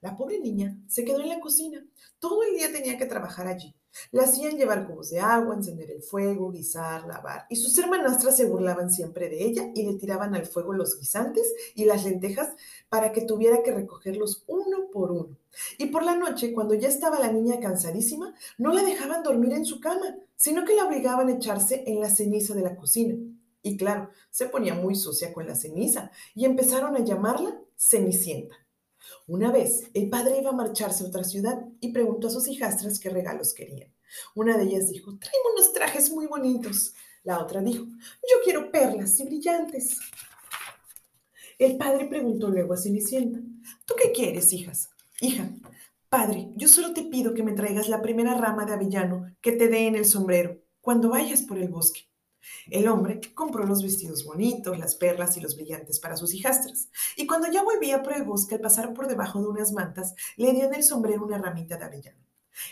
La 0.00 0.16
pobre 0.16 0.38
niña 0.40 0.76
se 0.88 1.04
quedó 1.04 1.20
en 1.20 1.28
la 1.28 1.40
cocina. 1.40 1.84
Todo 2.18 2.42
el 2.42 2.54
día 2.54 2.72
tenía 2.72 2.98
que 2.98 3.06
trabajar 3.06 3.46
allí. 3.46 3.74
La 4.12 4.22
hacían 4.22 4.56
llevar 4.56 4.86
cubos 4.86 5.10
de 5.10 5.20
agua, 5.20 5.54
encender 5.54 5.90
el 5.90 6.02
fuego, 6.02 6.50
guisar, 6.50 7.06
lavar, 7.06 7.46
y 7.50 7.56
sus 7.56 7.76
hermanastras 7.76 8.36
se 8.36 8.44
burlaban 8.44 8.90
siempre 8.90 9.28
de 9.28 9.44
ella 9.44 9.70
y 9.74 9.82
le 9.84 9.94
tiraban 9.94 10.34
al 10.34 10.46
fuego 10.46 10.72
los 10.72 10.98
guisantes 10.98 11.52
y 11.74 11.84
las 11.84 12.04
lentejas 12.04 12.50
para 12.88 13.12
que 13.12 13.22
tuviera 13.22 13.62
que 13.62 13.72
recogerlos 13.72 14.44
uno 14.46 14.90
por 14.92 15.10
uno. 15.10 15.36
Y 15.78 15.86
por 15.86 16.04
la 16.04 16.14
noche, 16.14 16.52
cuando 16.52 16.74
ya 16.74 16.88
estaba 16.88 17.18
la 17.18 17.32
niña 17.32 17.58
cansadísima, 17.58 18.34
no 18.58 18.72
la 18.72 18.82
dejaban 18.82 19.22
dormir 19.22 19.52
en 19.52 19.64
su 19.64 19.80
cama, 19.80 20.16
sino 20.36 20.64
que 20.64 20.76
la 20.76 20.84
obligaban 20.84 21.28
a 21.28 21.32
echarse 21.32 21.82
en 21.86 22.00
la 22.00 22.10
ceniza 22.10 22.54
de 22.54 22.62
la 22.62 22.76
cocina. 22.76 23.16
Y 23.62 23.76
claro, 23.76 24.10
se 24.30 24.46
ponía 24.46 24.74
muy 24.74 24.94
sucia 24.94 25.32
con 25.32 25.46
la 25.46 25.54
ceniza 25.54 26.10
y 26.34 26.44
empezaron 26.44 26.96
a 26.96 27.04
llamarla 27.04 27.60
Cenicienta. 27.76 28.56
Una 29.26 29.50
vez, 29.50 29.90
el 29.94 30.08
padre 30.08 30.38
iba 30.38 30.50
a 30.50 30.54
marcharse 30.54 31.04
a 31.04 31.08
otra 31.08 31.24
ciudad 31.24 31.64
y 31.80 31.92
preguntó 31.92 32.28
a 32.28 32.30
sus 32.30 32.48
hijastras 32.48 32.98
qué 32.98 33.10
regalos 33.10 33.54
querían. 33.54 33.92
Una 34.34 34.56
de 34.56 34.64
ellas 34.64 34.88
dijo, 34.88 35.16
traemos 35.18 35.52
unos 35.54 35.72
trajes 35.72 36.10
muy 36.10 36.26
bonitos. 36.26 36.94
La 37.22 37.38
otra 37.38 37.60
dijo, 37.60 37.84
yo 37.84 38.36
quiero 38.44 38.70
perlas 38.70 39.18
y 39.20 39.24
brillantes. 39.24 39.98
El 41.58 41.76
padre 41.76 42.06
preguntó 42.06 42.48
luego 42.48 42.72
a 42.72 42.78
Cenicienta, 42.78 43.40
¿tú 43.84 43.94
qué 44.00 44.12
quieres, 44.12 44.52
hijas? 44.52 44.88
Hija, 45.20 45.50
padre, 46.08 46.50
yo 46.56 46.68
solo 46.68 46.94
te 46.94 47.02
pido 47.02 47.34
que 47.34 47.42
me 47.42 47.52
traigas 47.52 47.88
la 47.88 48.00
primera 48.00 48.34
rama 48.34 48.64
de 48.64 48.72
avellano 48.72 49.36
que 49.40 49.52
te 49.52 49.68
dé 49.68 49.86
en 49.86 49.94
el 49.94 50.06
sombrero 50.06 50.62
cuando 50.80 51.10
vayas 51.10 51.42
por 51.42 51.58
el 51.58 51.68
bosque. 51.68 52.09
El 52.70 52.88
hombre 52.88 53.20
compró 53.34 53.64
los 53.64 53.82
vestidos 53.82 54.24
bonitos, 54.24 54.78
las 54.78 54.94
perlas 54.94 55.36
y 55.36 55.40
los 55.40 55.56
brillantes 55.56 56.00
para 56.00 56.16
sus 56.16 56.34
hijastras, 56.34 56.88
y 57.16 57.26
cuando 57.26 57.50
ya 57.50 57.62
volvía 57.62 58.02
por 58.02 58.14
el 58.14 58.24
bosque 58.24 58.56
al 58.56 58.60
pasar 58.60 58.94
por 58.94 59.08
debajo 59.08 59.40
de 59.40 59.48
unas 59.48 59.72
mantas, 59.72 60.14
le 60.36 60.52
dio 60.52 60.64
en 60.64 60.74
el 60.74 60.82
sombrero 60.82 61.24
una 61.24 61.38
ramita 61.38 61.76
de 61.76 61.84
avellano. 61.84 62.18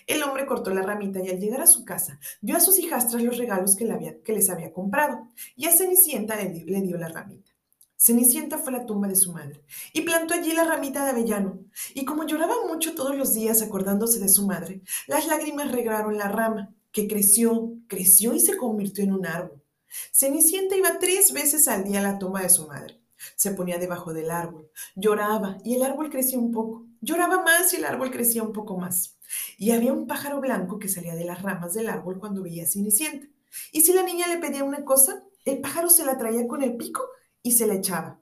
El 0.06 0.22
hombre 0.22 0.46
cortó 0.46 0.70
la 0.70 0.82
ramita 0.82 1.20
y 1.24 1.30
al 1.30 1.38
llegar 1.38 1.60
a 1.60 1.66
su 1.66 1.84
casa 1.84 2.18
dio 2.40 2.56
a 2.56 2.60
sus 2.60 2.78
hijastras 2.78 3.22
los 3.22 3.38
regalos 3.38 3.76
que, 3.76 3.86
les 4.32 4.50
había 4.50 4.72
comprado, 4.72 5.28
y 5.56 5.66
a 5.66 5.72
Cenicienta 5.72 6.36
le 6.36 6.80
dio 6.82 6.98
la 6.98 7.08
ramita. 7.08 7.52
Cenicienta 8.00 8.58
fue 8.58 8.72
a 8.72 8.78
la 8.78 8.86
tumba 8.86 9.08
de 9.08 9.16
su 9.16 9.32
madre 9.32 9.64
y 9.92 10.02
plantó 10.02 10.32
allí 10.34 10.52
la 10.52 10.62
ramita 10.62 11.04
de 11.04 11.10
avellano, 11.10 11.58
y 11.94 12.04
como 12.04 12.24
lloraba 12.24 12.54
mucho 12.68 12.94
todos 12.94 13.16
los 13.16 13.34
días 13.34 13.60
acordándose 13.60 14.20
de 14.20 14.28
su 14.28 14.46
madre, 14.46 14.82
las 15.08 15.26
lágrimas 15.26 15.72
regaron 15.72 16.16
la 16.16 16.28
rama, 16.28 16.72
que 16.92 17.08
creció, 17.08 17.74
creció 17.86 18.34
y 18.34 18.40
se 18.40 18.56
convirtió 18.56 19.04
en 19.04 19.12
un 19.12 19.26
árbol. 19.26 19.62
Cenicienta 20.12 20.76
iba 20.76 20.98
tres 20.98 21.32
veces 21.32 21.68
al 21.68 21.84
día 21.84 22.00
a 22.00 22.02
la 22.02 22.18
tumba 22.18 22.42
de 22.42 22.50
su 22.50 22.66
madre. 22.66 23.00
Se 23.36 23.50
ponía 23.52 23.78
debajo 23.78 24.12
del 24.12 24.30
árbol, 24.30 24.70
lloraba 24.94 25.58
y 25.64 25.74
el 25.74 25.82
árbol 25.82 26.10
crecía 26.10 26.38
un 26.38 26.52
poco. 26.52 26.86
Lloraba 27.00 27.42
más 27.42 27.72
y 27.72 27.76
el 27.76 27.84
árbol 27.84 28.10
crecía 28.10 28.42
un 28.42 28.52
poco 28.52 28.76
más. 28.76 29.16
Y 29.56 29.72
había 29.72 29.92
un 29.92 30.06
pájaro 30.06 30.40
blanco 30.40 30.78
que 30.78 30.88
salía 30.88 31.14
de 31.14 31.24
las 31.24 31.42
ramas 31.42 31.74
del 31.74 31.88
árbol 31.88 32.18
cuando 32.18 32.42
veía 32.42 32.64
a 32.64 32.66
Cenicienta. 32.66 33.26
Y 33.72 33.80
si 33.82 33.92
la 33.92 34.02
niña 34.02 34.26
le 34.28 34.38
pedía 34.38 34.64
una 34.64 34.84
cosa, 34.84 35.24
el 35.44 35.60
pájaro 35.60 35.90
se 35.90 36.04
la 36.04 36.18
traía 36.18 36.46
con 36.46 36.62
el 36.62 36.76
pico 36.76 37.02
y 37.42 37.52
se 37.52 37.66
la 37.66 37.74
echaba. 37.74 38.20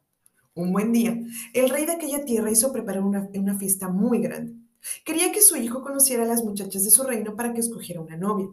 Un 0.54 0.72
buen 0.72 0.92
día, 0.92 1.18
el 1.52 1.68
rey 1.68 1.84
de 1.84 1.92
aquella 1.92 2.24
tierra 2.24 2.50
hizo 2.50 2.72
preparar 2.72 3.02
una, 3.02 3.28
una 3.34 3.58
fiesta 3.58 3.88
muy 3.88 4.20
grande. 4.20 4.54
Quería 5.04 5.32
que 5.32 5.42
su 5.42 5.56
hijo 5.56 5.82
conociera 5.82 6.24
a 6.24 6.26
las 6.26 6.44
muchachas 6.44 6.84
de 6.84 6.90
su 6.90 7.02
reino 7.02 7.36
para 7.36 7.52
que 7.52 7.60
escogiera 7.60 8.00
una 8.00 8.16
novia. 8.16 8.48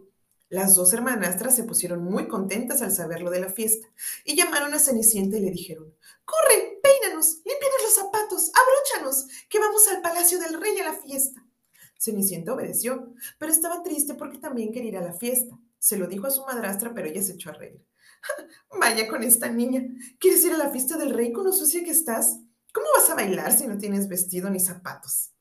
Las 0.49 0.75
dos 0.75 0.93
hermanastras 0.93 1.55
se 1.55 1.63
pusieron 1.63 2.03
muy 2.03 2.27
contentas 2.27 2.81
al 2.81 2.91
saber 2.91 3.21
lo 3.21 3.31
de 3.31 3.39
la 3.39 3.49
fiesta 3.49 3.87
y 4.23 4.35
llamaron 4.35 4.73
a 4.73 4.79
Cenicienta 4.79 5.37
y 5.37 5.41
le 5.41 5.49
dijeron, 5.49 5.93
¡Corre, 6.25 6.79
peínanos, 6.83 7.37
límpianos 7.37 7.81
los 7.83 7.95
zapatos, 7.95 8.51
abróchanos, 8.53 9.27
que 9.49 9.59
vamos 9.59 9.87
al 9.87 10.01
palacio 10.01 10.39
del 10.39 10.61
rey 10.61 10.77
a 10.79 10.91
la 10.91 10.93
fiesta! 10.93 11.43
Cenicienta 11.97 12.53
obedeció, 12.53 13.13
pero 13.39 13.51
estaba 13.51 13.81
triste 13.81 14.13
porque 14.13 14.37
también 14.37 14.71
quería 14.71 14.89
ir 14.89 14.97
a 14.97 15.01
la 15.01 15.13
fiesta. 15.13 15.57
Se 15.79 15.97
lo 15.97 16.05
dijo 16.05 16.27
a 16.27 16.31
su 16.31 16.43
madrastra, 16.45 16.93
pero 16.93 17.07
ella 17.07 17.23
se 17.23 17.33
echó 17.33 17.49
a 17.49 17.53
reír. 17.53 17.83
Vaya 18.79 19.07
con 19.07 19.23
esta 19.23 19.49
niña. 19.49 19.87
¿Quieres 20.19 20.43
ir 20.45 20.53
a 20.53 20.57
la 20.57 20.69
fiesta 20.69 20.97
del 20.97 21.15
rey 21.15 21.31
con 21.31 21.45
lo 21.45 21.51
sucia 21.51 21.83
que 21.83 21.91
estás? 21.91 22.39
¿Cómo 22.73 22.87
vas 22.95 23.09
a 23.09 23.15
bailar 23.15 23.57
si 23.57 23.67
no 23.67 23.77
tienes 23.77 24.07
vestido 24.07 24.49
ni 24.49 24.59
zapatos? 24.59 25.32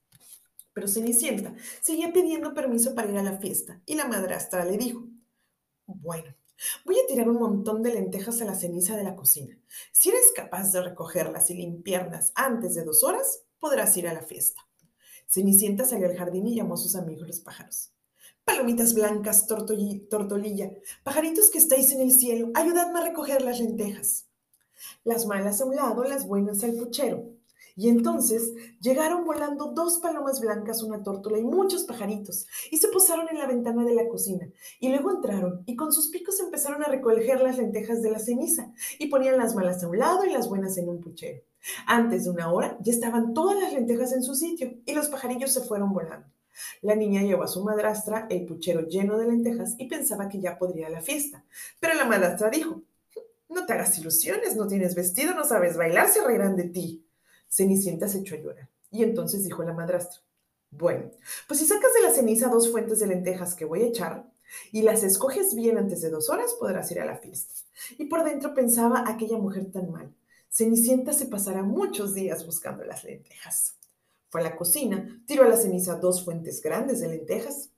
Pero 0.73 0.89
Cenicienta 0.89 1.55
seguía 1.81 2.13
pidiendo 2.13 2.55
permiso 2.55 2.95
para 2.95 3.11
ir 3.11 3.19
a 3.19 3.23
la 3.23 3.39
fiesta 3.39 3.81
y 3.87 3.95
la 3.95 4.07
madrastra 4.07 4.65
le 4.65 4.79
dijo, 4.79 5.07
bueno, 5.87 6.35
voy 6.85 6.97
a 6.99 7.07
tirar 7.07 7.29
un 7.29 7.39
montón 7.39 7.83
de 7.83 7.93
lentejas 7.95 8.41
a 8.41 8.45
la 8.45 8.55
ceniza 8.55 8.97
de 8.97 9.05
la 9.05 9.17
cocina. 9.17 9.59
Si 9.93 10.09
eres 10.09 10.33
capaz 10.35 10.73
de 10.73 10.83
recogerlas 10.83 11.51
y 11.51 11.55
limpiarlas 11.55 12.33
antes 12.35 12.75
de 12.75 12.85
dos 12.85 13.03
horas, 13.05 13.43
podrás 13.59 13.97
ir 13.97 14.09
a 14.09 14.15
la 14.15 14.23
fiesta. 14.23 14.61
Cenicienta 15.27 15.85
salió 15.85 16.09
al 16.09 16.17
jardín 16.17 16.47
y 16.47 16.57
llamó 16.57 16.75
a 16.75 16.79
sus 16.79 16.95
amigos 16.95 17.27
los 17.27 17.41
pájaros. 17.41 17.93
Palomitas 18.45 18.95
blancas, 18.95 19.47
tortolilla, 19.47 20.73
pajaritos 21.05 21.49
que 21.49 21.59
estáis 21.59 21.93
en 21.93 22.01
el 22.01 22.13
cielo, 22.13 22.51
ayudadme 22.55 22.99
a 22.99 23.05
recoger 23.05 23.41
las 23.41 23.61
lentejas. 23.61 24.27
Las 25.05 25.27
malas 25.27 25.61
a 25.61 25.65
un 25.65 25.77
lado, 25.77 26.03
las 26.05 26.27
buenas 26.27 26.65
al 26.65 26.75
puchero. 26.75 27.25
Y 27.77 27.89
entonces 27.89 28.53
llegaron 28.81 29.25
volando 29.25 29.73
dos 29.73 29.99
palomas 29.99 30.41
blancas, 30.41 30.83
una 30.83 31.03
tórtola 31.03 31.39
y 31.39 31.45
muchos 31.45 31.85
pajaritos, 31.85 32.47
y 32.71 32.79
se 32.79 32.89
posaron 32.89 33.29
en 33.31 33.39
la 33.39 33.47
ventana 33.47 33.85
de 33.85 33.95
la 33.95 34.09
cocina. 34.09 34.49
Y 34.81 34.89
luego 34.91 35.11
entraron 35.11 35.63
y 35.67 35.77
con 35.77 35.93
sus 35.93 36.09
picos 36.09 36.41
empezaron 36.41 36.83
a 36.83 36.89
recoger 36.89 37.41
las 37.41 37.59
lentejas 37.59 38.03
de 38.03 38.11
la 38.11 38.19
ceniza, 38.19 38.73
y 38.99 39.07
ponían 39.07 39.39
las 39.39 39.55
malas 39.55 39.83
a 39.83 39.89
un 39.89 39.99
lado 39.99 40.25
y 40.25 40.31
las 40.31 40.49
buenas 40.49 40.77
en 40.79 40.89
un 40.89 41.01
puchero. 41.01 41.43
Antes 41.87 42.25
de 42.25 42.31
una 42.31 42.53
hora 42.53 42.77
ya 42.81 42.93
estaban 42.93 43.35
todas 43.35 43.59
las 43.61 43.73
lentejas 43.73 44.13
en 44.13 44.23
su 44.23 44.35
sitio, 44.35 44.75
y 44.85 44.95
los 44.95 45.09
pajarillos 45.09 45.53
se 45.53 45.63
fueron 45.63 45.93
volando. 45.93 46.27
La 46.83 46.95
niña 46.95 47.23
llevó 47.23 47.45
a 47.45 47.49
su 47.49 47.65
madrastra 47.65 48.27
el 48.29 48.45
puchero 48.45 48.87
lleno 48.87 49.17
de 49.19 49.27
lentejas 49.27 49.75
y 49.79 49.89
pensaba 49.89 50.29
que 50.29 50.41
ya 50.41 50.59
podría 50.59 50.91
la 50.91 51.01
fiesta. 51.01 51.45
Pero 51.81 51.95
la 51.95 52.05
madrastra 52.05 52.51
dijo, 52.51 52.83
no 53.49 53.67
te 53.67 53.73
hagas 53.73 53.99
ilusiones, 53.99 54.57
no 54.57 54.67
tienes 54.67 54.95
vestido, 54.95 55.35
no 55.35 55.45
sabes 55.45 55.77
bailar, 55.77 56.09
se 56.09 56.25
reirán 56.25 56.57
de 56.57 56.65
ti. 56.65 57.07
Cenicienta 57.53 58.09
se 58.09 58.21
echó 58.21 58.35
a 58.35 58.39
llorar. 58.39 58.71
Y 58.91 59.03
entonces 59.03 59.45
dijo 59.45 59.63
la 59.63 59.75
madrastra, 59.75 60.23
bueno, 60.71 61.11
pues 61.47 61.61
si 61.61 61.67
sacas 61.67 61.93
de 61.93 62.01
la 62.01 62.11
ceniza 62.11 62.49
dos 62.49 62.71
fuentes 62.71 62.99
de 62.99 63.07
lentejas 63.07 63.55
que 63.55 63.67
voy 63.67 63.83
a 63.83 63.89
echar 63.89 64.33
y 64.71 64.81
las 64.81 65.03
escoges 65.03 65.55
bien 65.55 65.77
antes 65.77 66.01
de 66.01 66.09
dos 66.09 66.31
horas, 66.31 66.55
podrás 66.59 66.91
ir 66.91 67.01
a 67.01 67.05
la 67.05 67.19
fiesta. 67.19 67.53
Y 67.99 68.07
por 68.07 68.25
dentro 68.25 68.55
pensaba 68.55 69.05
aquella 69.07 69.37
mujer 69.37 69.71
tan 69.71 69.91
mal. 69.93 70.15
Cenicienta 70.49 71.13
se 71.13 71.27
pasará 71.27 71.63
muchos 71.63 72.15
días 72.15 72.47
buscando 72.47 72.85
las 72.85 73.05
lentejas. 73.05 73.77
Fue 74.31 74.41
a 74.41 74.45
la 74.45 74.57
cocina, 74.57 75.23
tiró 75.27 75.45
a 75.45 75.49
la 75.49 75.59
ceniza 75.59 75.97
dos 75.97 76.25
fuentes 76.25 76.63
grandes 76.63 77.01
de 77.01 77.09
lentejas 77.09 77.69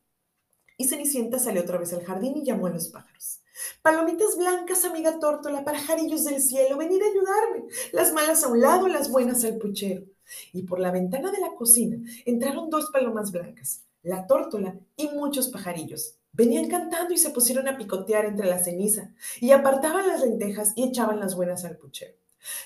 y 0.77 0.85
Cenicienta 0.85 1.41
salió 1.41 1.63
otra 1.63 1.79
vez 1.79 1.93
al 1.93 2.05
jardín 2.05 2.37
y 2.37 2.45
llamó 2.45 2.69
a 2.69 2.71
los 2.71 2.91
pájaros. 2.91 3.41
Palomitas 3.83 4.37
blancas, 4.37 4.85
amiga 4.85 5.19
tórtola, 5.19 5.65
pajarillos 5.65 6.25
del 6.25 6.43
cielo, 6.43 6.77
venid 6.77 7.01
a 7.03 7.07
ayudarme. 7.07 7.69
Las 7.93 8.13
malas 8.13 8.43
a 8.45 8.49
un 8.49 8.61
lado, 8.61 8.89
las 8.89 9.11
buenas 9.11 9.45
al 9.45 9.59
puchero. 9.59 10.05
Y 10.53 10.63
por 10.63 10.81
la 10.81 10.91
ventana 10.91 11.31
de 11.31 11.41
la 11.41 11.55
cocina 11.55 11.99
entraron 12.25 12.71
dos 12.71 12.91
palomas 12.91 13.31
blancas, 13.31 13.85
la 14.03 14.27
tórtola 14.27 14.79
y 14.97 15.09
muchos 15.09 15.49
pajarillos. 15.49 16.17
Venían 16.33 16.69
cantando 16.69 17.15
y 17.15 17.19
se 17.19 17.31
pusieron 17.31 17.69
a 17.69 17.77
picotear 17.77 18.25
entre 18.25 18.47
la 18.47 18.63
ceniza 18.63 19.13
y 19.41 19.53
apartaban 19.53 20.09
las 20.09 20.23
lentejas 20.23 20.73
y 20.75 20.85
echaban 20.85 21.21
las 21.21 21.37
buenas 21.37 21.65
al 21.65 21.77
puchero. 21.77 22.15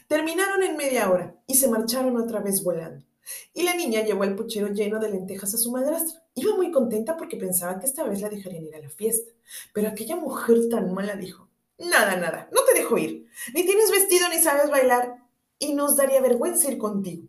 Terminaron 0.07 0.63
en 0.63 0.77
media 0.77 1.11
hora 1.11 1.37
y 1.47 1.57
se 1.57 1.69
marcharon 1.69 2.17
otra 2.17 2.41
vez 2.41 2.65
volando. 2.65 3.05
Y 3.53 3.65
la 3.65 3.75
niña 3.75 4.03
llevó 4.03 4.25
el 4.25 4.35
puchero 4.35 4.69
lleno 4.69 4.99
de 4.99 5.11
lentejas 5.11 5.53
a 5.53 5.59
su 5.59 5.71
madrastra. 5.71 6.23
Iba 6.41 6.57
muy 6.57 6.71
contenta 6.71 7.17
porque 7.17 7.37
pensaba 7.37 7.81
que 7.81 7.87
esta 7.87 8.05
vez 8.05 8.21
la 8.21 8.29
dejarían 8.29 8.67
ir 8.67 8.75
a 8.77 8.81
la 8.81 8.89
fiesta. 8.89 9.33
Pero 9.73 9.89
aquella 9.89 10.17
mujer 10.17 10.69
tan 10.71 10.93
mala 10.95 11.17
dijo, 11.17 11.49
nada, 11.79 12.17
nada, 12.17 12.49
no 12.53 12.61
te 12.65 12.79
dejo 12.79 12.97
ir. 12.97 13.27
Ni 13.55 13.65
tienes 13.65 13.91
vestido 13.91 14.29
ni 14.29 14.39
sabes 14.39 14.71
bailar. 14.71 15.17
Y 15.59 15.75
nos 15.75 15.97
daría 15.97 16.21
vergüenza 16.21 16.71
ir 16.71 16.79
contigo. 16.79 17.27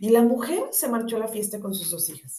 Y 0.00 0.08
la 0.08 0.22
mujer 0.22 0.64
se 0.70 0.88
marchó 0.88 1.16
a 1.16 1.20
la 1.20 1.28
fiesta 1.28 1.60
con 1.60 1.74
sus 1.74 1.90
dos 1.90 2.08
hijas. 2.08 2.38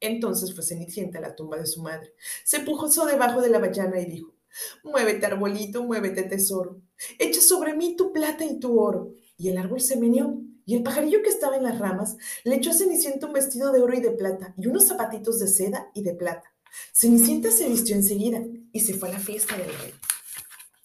Entonces 0.00 0.54
fue 0.54 0.62
Cenicienta 0.62 1.18
a 1.18 1.22
la 1.22 1.34
tumba 1.34 1.56
de 1.56 1.66
su 1.66 1.80
madre. 1.80 2.12
Se 2.44 2.60
puso 2.60 3.06
debajo 3.06 3.40
de 3.40 3.48
la 3.48 3.58
vallana 3.58 3.98
y 4.00 4.04
dijo, 4.04 4.34
Muévete, 4.82 5.24
arbolito, 5.24 5.82
muévete, 5.82 6.24
tesoro. 6.24 6.80
Echa 7.18 7.40
sobre 7.40 7.74
mí 7.74 7.96
tu 7.96 8.12
plata 8.12 8.44
y 8.44 8.58
tu 8.60 8.78
oro. 8.78 9.14
Y 9.38 9.48
el 9.48 9.56
árbol 9.56 9.80
se 9.80 9.96
meneó 9.96 10.40
y 10.66 10.74
el 10.76 10.82
pajarillo 10.82 11.22
que 11.22 11.28
estaba 11.28 11.56
en 11.56 11.62
las 11.64 11.78
ramas 11.78 12.16
le 12.44 12.56
echó 12.56 12.70
a 12.70 12.74
Cenicienta 12.74 13.26
un 13.26 13.32
vestido 13.32 13.72
de 13.72 13.80
oro 13.80 13.94
y 13.94 14.00
de 14.00 14.10
plata 14.10 14.54
y 14.56 14.66
unos 14.66 14.86
zapatitos 14.86 15.38
de 15.38 15.48
seda 15.48 15.90
y 15.94 16.02
de 16.02 16.14
plata. 16.14 16.52
Cenicienta 16.92 17.50
se 17.50 17.68
vistió 17.68 17.94
enseguida 17.94 18.42
y 18.72 18.80
se 18.80 18.94
fue 18.94 19.08
a 19.08 19.12
la 19.12 19.18
fiesta 19.18 19.56
del 19.56 19.66
rey. 19.78 19.94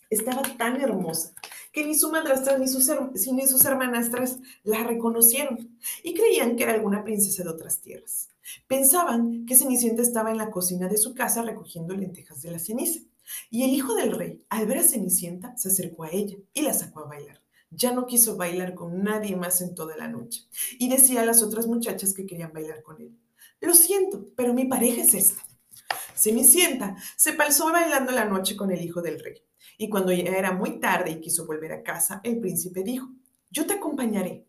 Estaba 0.10 0.42
tan 0.58 0.82
hermosa 0.82 1.34
que 1.72 1.86
ni 1.86 1.96
su 1.96 2.12
madrastra 2.12 2.58
ni 2.58 2.68
sus, 2.68 2.90
ni 3.32 3.48
sus 3.48 3.64
hermanastras 3.66 4.40
la 4.64 4.84
reconocieron 4.84 5.78
y 6.04 6.14
creían 6.14 6.56
que 6.56 6.64
era 6.64 6.74
alguna 6.74 7.04
princesa 7.04 7.44
de 7.44 7.50
otras 7.50 7.80
tierras. 7.82 8.30
Pensaban 8.68 9.46
que 9.46 9.56
Cenicienta 9.56 10.02
estaba 10.02 10.32
en 10.32 10.38
la 10.38 10.50
cocina 10.50 10.88
de 10.88 10.98
su 10.98 11.14
casa 11.14 11.44
recogiendo 11.44 11.96
lentejas 11.96 12.42
de 12.42 12.52
la 12.52 12.60
ceniza. 12.60 13.02
Y 13.52 13.64
el 13.64 13.70
hijo 13.70 13.94
del 13.94 14.14
rey, 14.14 14.44
al 14.50 14.66
ver 14.66 14.80
a 14.80 14.84
Cenicienta, 14.84 15.56
se 15.56 15.70
acercó 15.70 16.04
a 16.04 16.12
ella 16.12 16.38
y 16.54 16.64
la 16.64 16.74
sacó 16.74 17.02
a 17.02 17.08
bailar. 17.08 17.40
Ya 17.72 17.92
no 17.92 18.06
quiso 18.06 18.36
bailar 18.36 18.74
con 18.74 19.04
nadie 19.04 19.36
más 19.36 19.62
en 19.62 19.76
toda 19.76 19.96
la 19.96 20.08
noche 20.08 20.48
y 20.80 20.90
decía 20.90 21.22
a 21.22 21.26
las 21.26 21.44
otras 21.44 21.68
muchachas 21.68 22.14
que 22.14 22.26
querían 22.26 22.52
bailar 22.52 22.82
con 22.82 23.02
él. 23.02 23.16
Lo 23.62 23.74
siento, 23.74 24.30
pero 24.36 24.54
mi 24.54 24.66
pareja 24.66 25.02
es 25.02 25.14
esta. 25.14 25.44
Cenicienta 26.16 26.96
se 27.16 27.34
pasó 27.34 27.72
bailando 27.72 28.12
la 28.12 28.26
noche 28.26 28.56
con 28.56 28.72
el 28.72 28.82
hijo 28.82 29.02
del 29.02 29.20
rey. 29.20 29.42
Y 29.78 29.90
cuando 29.90 30.12
ya 30.12 30.24
era 30.24 30.52
muy 30.52 30.80
tarde 30.80 31.12
y 31.12 31.22
quiso 31.22 31.46
volver 31.46 31.72
a 31.72 31.84
casa, 31.84 32.22
el 32.24 32.40
príncipe 32.40 32.84
dijo, 32.84 33.10
yo 33.50 33.66
te 33.66 33.74
acompañaré. 33.74 34.46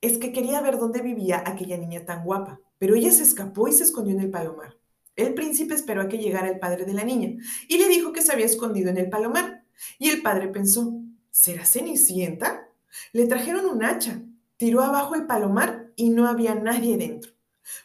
Es 0.00 0.18
que 0.18 0.32
quería 0.32 0.60
ver 0.60 0.78
dónde 0.78 1.02
vivía 1.02 1.42
aquella 1.46 1.76
niña 1.76 2.04
tan 2.04 2.24
guapa, 2.24 2.60
pero 2.78 2.94
ella 2.94 3.10
se 3.10 3.22
escapó 3.22 3.68
y 3.68 3.72
se 3.72 3.84
escondió 3.84 4.14
en 4.14 4.20
el 4.20 4.30
palomar. 4.30 4.76
El 5.14 5.34
príncipe 5.34 5.74
esperó 5.74 6.00
a 6.00 6.08
que 6.08 6.18
llegara 6.18 6.48
el 6.48 6.58
padre 6.58 6.84
de 6.84 6.94
la 6.94 7.04
niña 7.04 7.36
y 7.68 7.78
le 7.78 7.88
dijo 7.88 8.12
que 8.12 8.22
se 8.22 8.32
había 8.32 8.46
escondido 8.46 8.90
en 8.90 8.96
el 8.96 9.10
palomar. 9.10 9.64
Y 9.98 10.08
el 10.08 10.22
padre 10.22 10.48
pensó, 10.48 11.01
¿Será 11.32 11.64
Cenicienta? 11.64 12.68
Le 13.14 13.26
trajeron 13.26 13.64
un 13.64 13.82
hacha, 13.82 14.20
tiró 14.58 14.82
abajo 14.82 15.14
el 15.14 15.26
palomar 15.26 15.90
y 15.96 16.10
no 16.10 16.28
había 16.28 16.54
nadie 16.54 16.98
dentro. 16.98 17.32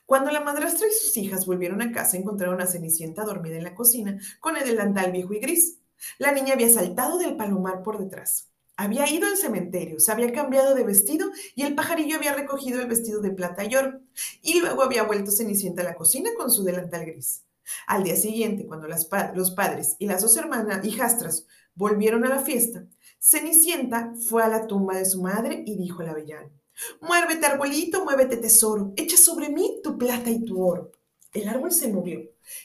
Cuando 0.05 0.31
la 0.31 0.41
madrastra 0.41 0.86
y 0.86 0.91
sus 0.91 1.15
hijas 1.15 1.45
volvieron 1.45 1.81
a 1.81 1.93
casa, 1.93 2.17
encontraron 2.17 2.60
a 2.60 2.65
Cenicienta 2.65 3.23
dormida 3.23 3.55
en 3.55 3.63
la 3.63 3.73
cocina 3.73 4.19
con 4.41 4.57
el 4.57 4.65
delantal 4.65 5.13
viejo 5.13 5.33
y 5.33 5.39
gris. 5.39 5.79
La 6.17 6.33
niña 6.33 6.55
había 6.55 6.67
saltado 6.67 7.17
del 7.17 7.38
palomar 7.38 7.83
por 7.83 7.97
detrás. 7.99 8.49
Había 8.75 9.10
ido 9.10 9.27
al 9.27 9.38
cementerio, 9.38 10.01
se 10.01 10.12
había 10.12 10.33
cambiado 10.33 10.75
de 10.75 10.83
vestido 10.83 11.31
y 11.55 11.63
el 11.63 11.73
pajarillo 11.73 12.17
había 12.17 12.33
recogido 12.33 12.81
el 12.81 12.88
vestido 12.88 13.21
de 13.21 13.31
plata 13.31 13.63
y 13.63 13.73
oro. 13.77 14.01
Y 14.41 14.60
luego 14.60 14.83
había 14.83 15.03
vuelto 15.03 15.31
Cenicienta 15.31 15.83
a 15.83 15.86
la 15.86 15.95
cocina 15.95 16.31
con 16.38 16.51
su 16.51 16.65
delantal 16.65 17.05
gris. 17.05 17.43
Al 17.88 18.03
día 18.03 18.17
siguiente, 18.17 18.65
cuando 18.65 18.88
los 18.89 19.51
padres 19.51 19.95
y 19.99 20.07
las 20.07 20.21
dos 20.21 20.36
hermanas 20.36 20.86
hijastras 20.86 21.47
volvieron 21.75 22.25
a 22.25 22.29
la 22.29 22.39
fiesta, 22.39 22.86
Cenicienta 23.19 24.13
fue 24.27 24.43
a 24.43 24.47
la 24.47 24.67
tumba 24.67 24.97
de 24.97 25.06
su 25.06 25.21
madre 25.21 25.63
y 25.65 25.75
dijo 25.75 26.01
al 26.01 26.10
avellano, 26.10 26.51
Muévete, 27.01 27.45
arbolito, 27.45 28.06
muévete, 28.06 28.38
tesoro, 28.38 28.93
echa 28.95 29.17
sobre 29.17 29.49
mí 29.49 29.80
tu 29.84 29.97
plata 29.97 30.30
y 30.30 30.45
tu 30.45 30.63
oro. 30.63 30.91
El 31.34 31.49
árbol 31.49 31.71
se 31.71 31.91
movió 31.91 32.21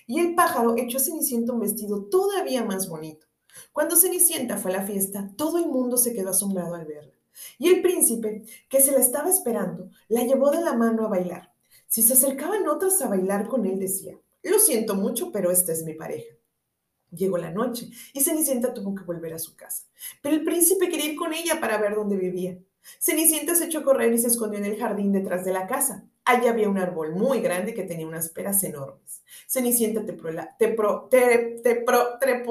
y 0.07 0.21
el 0.21 0.35
pájaro 0.35 0.77
echó 0.77 0.99
a 0.99 1.01
Cenicienta 1.01 1.53
un 1.53 1.61
vestido 1.61 2.05
todavía 2.05 2.65
más 2.65 2.89
bonito. 2.89 3.27
Cuando 3.73 3.97
Cenicienta 3.97 4.59
fue 4.59 4.73
a 4.73 4.79
la 4.79 4.87
fiesta, 4.87 5.31
todo 5.37 5.59
el 5.59 5.67
mundo 5.67 5.97
se 5.97 6.13
quedó 6.13 6.31
asombrado 6.31 6.75
al 6.75 6.87
verla. 6.87 7.13
Y 7.59 7.69
el 7.69 7.81
príncipe, 7.81 8.45
que 8.69 8.81
se 8.83 8.93
la 8.93 8.99
estaba 8.99 9.31
esperando, 9.31 9.91
la 10.09 10.25
llevó 10.25 10.51
de 10.51 10.61
la 10.61 10.75
mano 10.75 11.07
a 11.07 11.09
bailar. 11.09 11.53
Si 11.87 12.03
se 12.03 12.13
acercaban 12.13 12.69
otras 12.69 13.01
a 13.03 13.09
bailar 13.09 13.49
con 13.49 13.67
él, 13.67 13.79
decía, 13.79 14.19
lo 14.43 14.59
siento 14.59 14.95
mucho, 14.95 15.33
pero 15.33 15.51
esta 15.51 15.73
es 15.73 15.85
mi 15.85 15.95
pareja. 15.95 16.35
Llegó 17.13 17.39
la 17.39 17.51
noche 17.51 17.91
y 18.13 18.23
Cenicienta 18.23 18.73
tuvo 18.73 18.95
que 18.95 19.05
volver 19.05 19.35
a 19.35 19.39
su 19.39 19.55
casa. 19.55 19.85
Pero 20.23 20.35
el 20.35 20.45
príncipe 20.45 20.89
quería 20.89 21.13
ir 21.13 21.17
con 21.17 21.33
ella 21.33 21.61
para 21.61 21.79
ver 21.79 21.95
dónde 21.95 22.17
vivía. 22.17 22.59
Cenicienta 22.99 23.55
se 23.55 23.67
echó 23.67 23.81
a 23.81 23.85
correr 23.85 24.13
y 24.13 24.19
se 24.19 24.29
escondió 24.29 24.59
en 24.59 24.65
el 24.65 24.79
jardín 24.79 25.13
detrás 25.13 25.45
de 25.45 25.53
la 25.53 25.67
casa. 25.67 26.07
Allí 26.25 26.47
había 26.47 26.69
un 26.69 26.79
árbol 26.79 27.15
muy 27.15 27.41
grande 27.41 27.75
que 27.75 27.83
tenía 27.83 28.07
unas 28.07 28.31
peras 28.31 28.63
enormes. 28.65 29.23
Cenicienta 29.49 30.07
te 30.07 30.13
trepó 30.13 30.29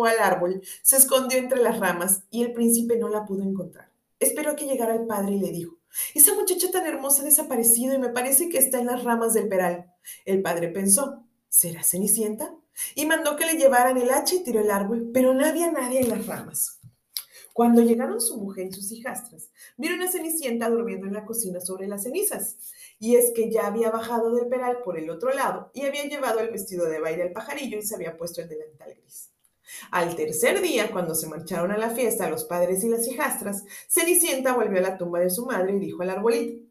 al 0.05 0.19
árbol, 0.19 0.61
se 0.81 0.97
escondió 0.97 1.37
entre 1.37 1.61
las 1.61 1.79
ramas 1.79 2.23
y 2.29 2.43
el 2.43 2.53
príncipe 2.53 2.97
no 2.97 3.09
la 3.09 3.25
pudo 3.25 3.43
encontrar. 3.43 3.89
Esperó 4.19 4.55
que 4.55 4.65
llegara 4.65 4.95
el 4.95 5.07
padre 5.07 5.33
y 5.33 5.39
le 5.39 5.51
dijo, 5.51 5.77
esa 6.13 6.35
muchacha 6.35 6.69
tan 6.71 6.85
hermosa 6.85 7.21
ha 7.21 7.25
desaparecido 7.25 7.95
y 7.95 7.99
me 7.99 8.09
parece 8.09 8.49
que 8.49 8.57
está 8.57 8.79
en 8.79 8.87
las 8.87 9.03
ramas 9.03 9.33
del 9.33 9.47
peral. 9.47 9.93
El 10.25 10.41
padre 10.41 10.67
pensó, 10.67 11.23
¿será 11.49 11.83
Cenicienta? 11.83 12.53
Y 12.95 13.05
mandó 13.05 13.35
que 13.35 13.45
le 13.45 13.57
llevaran 13.57 13.97
el 13.97 14.11
hacha 14.11 14.35
y 14.35 14.43
tiró 14.43 14.61
el 14.61 14.71
árbol, 14.71 15.09
pero 15.13 15.33
no 15.33 15.45
había 15.45 15.71
nadie 15.71 16.01
en 16.01 16.09
las 16.09 16.25
ramas. 16.25 16.79
Cuando 17.53 17.81
llegaron 17.81 18.21
su 18.21 18.37
mujer 18.37 18.67
y 18.67 18.73
sus 18.73 18.91
hijastras, 18.91 19.49
vieron 19.77 20.01
a 20.01 20.11
Cenicienta 20.11 20.69
durmiendo 20.69 21.07
en 21.07 21.13
la 21.13 21.25
cocina 21.25 21.59
sobre 21.59 21.87
las 21.87 22.03
cenizas. 22.03 22.57
Y 22.97 23.15
es 23.15 23.31
que 23.35 23.51
ya 23.51 23.67
había 23.67 23.91
bajado 23.91 24.33
del 24.33 24.47
peral 24.47 24.79
por 24.83 24.97
el 24.97 25.09
otro 25.09 25.33
lado 25.33 25.69
y 25.73 25.85
había 25.85 26.05
llevado 26.05 26.39
el 26.39 26.51
vestido 26.51 26.85
de 26.85 26.99
baile 26.99 27.23
al 27.23 27.33
pajarillo 27.33 27.77
y 27.77 27.81
se 27.81 27.95
había 27.95 28.17
puesto 28.17 28.41
el 28.41 28.47
delantal 28.47 28.95
gris. 28.95 29.31
Al 29.91 30.15
tercer 30.15 30.61
día, 30.61 30.91
cuando 30.91 31.15
se 31.15 31.27
marcharon 31.27 31.71
a 31.71 31.77
la 31.77 31.89
fiesta 31.89 32.29
los 32.29 32.45
padres 32.45 32.83
y 32.83 32.89
las 32.89 33.07
hijastras, 33.07 33.63
Cenicienta 33.89 34.53
volvió 34.53 34.79
a 34.79 34.83
la 34.83 34.97
tumba 34.97 35.19
de 35.19 35.29
su 35.29 35.45
madre 35.45 35.75
y 35.75 35.79
dijo 35.79 36.03
al 36.03 36.09
arbolito, 36.11 36.63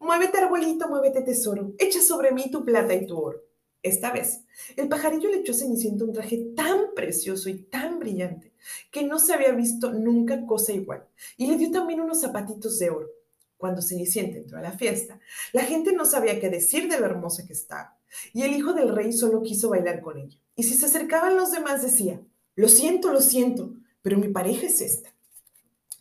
Muévete, 0.00 0.38
arbolito, 0.38 0.88
muévete, 0.88 1.22
tesoro, 1.22 1.72
echa 1.78 2.00
sobre 2.00 2.32
mí 2.32 2.50
tu 2.50 2.64
plata 2.64 2.94
y 2.94 3.06
tu 3.06 3.18
oro. 3.18 3.47
Esta 3.82 4.12
vez, 4.12 4.42
el 4.76 4.88
pajarillo 4.88 5.30
le 5.30 5.38
echó 5.38 5.52
a 5.52 5.56
Cenicienta 5.56 6.04
un 6.04 6.12
traje 6.12 6.38
tan 6.56 6.94
precioso 6.94 7.48
y 7.48 7.62
tan 7.62 7.98
brillante 7.98 8.52
que 8.90 9.04
no 9.04 9.18
se 9.18 9.32
había 9.32 9.52
visto 9.52 9.92
nunca 9.92 10.44
cosa 10.46 10.72
igual, 10.72 11.06
y 11.36 11.46
le 11.46 11.56
dio 11.56 11.70
también 11.70 12.00
unos 12.00 12.20
zapatitos 12.20 12.78
de 12.78 12.90
oro. 12.90 13.08
Cuando 13.56 13.82
Cenicienta 13.82 14.38
entró 14.38 14.58
a 14.58 14.62
la 14.62 14.72
fiesta, 14.72 15.18
la 15.52 15.62
gente 15.62 15.92
no 15.92 16.04
sabía 16.04 16.40
qué 16.40 16.48
decir 16.48 16.88
de 16.88 16.98
lo 16.98 17.06
hermosa 17.06 17.46
que 17.46 17.52
estaba, 17.52 17.98
y 18.32 18.42
el 18.42 18.52
hijo 18.52 18.72
del 18.72 18.94
rey 18.94 19.12
solo 19.12 19.42
quiso 19.42 19.70
bailar 19.70 20.00
con 20.00 20.18
ella. 20.18 20.38
Y 20.56 20.64
si 20.64 20.74
se 20.74 20.86
acercaban 20.86 21.36
los 21.36 21.52
demás 21.52 21.82
decía, 21.82 22.20
lo 22.56 22.68
siento, 22.68 23.12
lo 23.12 23.20
siento, 23.20 23.74
pero 24.02 24.18
mi 24.18 24.28
pareja 24.28 24.66
es 24.66 24.80
esta. 24.80 25.14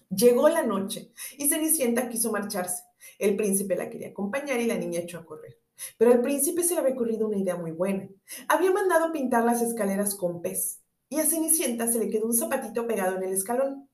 Llegó 0.10 0.50
la 0.50 0.64
noche 0.64 1.12
y 1.38 1.48
Cenicienta 1.48 2.10
quiso 2.10 2.32
marcharse. 2.32 2.84
El 3.20 3.36
príncipe 3.36 3.76
la 3.76 3.90
quería 3.90 4.10
acompañar 4.10 4.60
y 4.60 4.66
la 4.66 4.78
niña 4.78 5.02
echó 5.02 5.20
a 5.20 5.26
correr. 5.26 5.60
Pero 5.98 6.12
al 6.12 6.22
príncipe 6.22 6.64
se 6.64 6.74
le 6.74 6.82
había 6.82 6.94
ocurrido 6.94 7.28
una 7.28 7.38
idea 7.38 7.56
muy 7.56 7.72
buena. 7.72 8.08
Había 8.48 8.72
mandado 8.72 9.12
pintar 9.12 9.44
las 9.44 9.62
escaleras 9.62 10.16
con 10.16 10.42
pez 10.42 10.82
y 11.10 11.20
a 11.20 11.26
Cenicienta 11.26 11.88
se 11.92 12.00
le 12.00 12.10
quedó 12.10 12.26
un 12.26 12.34
zapatito 12.34 12.86
pegado 12.86 13.18
en 13.18 13.24
el 13.24 13.34
escalón. 13.34 13.90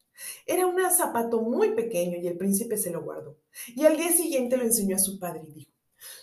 Era 0.45 0.65
un 0.67 0.79
zapato 0.91 1.41
muy 1.41 1.73
pequeño 1.73 2.17
y 2.17 2.27
el 2.27 2.37
príncipe 2.37 2.77
se 2.77 2.91
lo 2.91 3.01
guardó. 3.03 3.37
Y 3.67 3.85
al 3.85 3.97
día 3.97 4.11
siguiente 4.11 4.57
lo 4.57 4.63
enseñó 4.63 4.95
a 4.95 4.99
su 4.99 5.19
padre 5.19 5.41
y 5.47 5.51
dijo, 5.51 5.71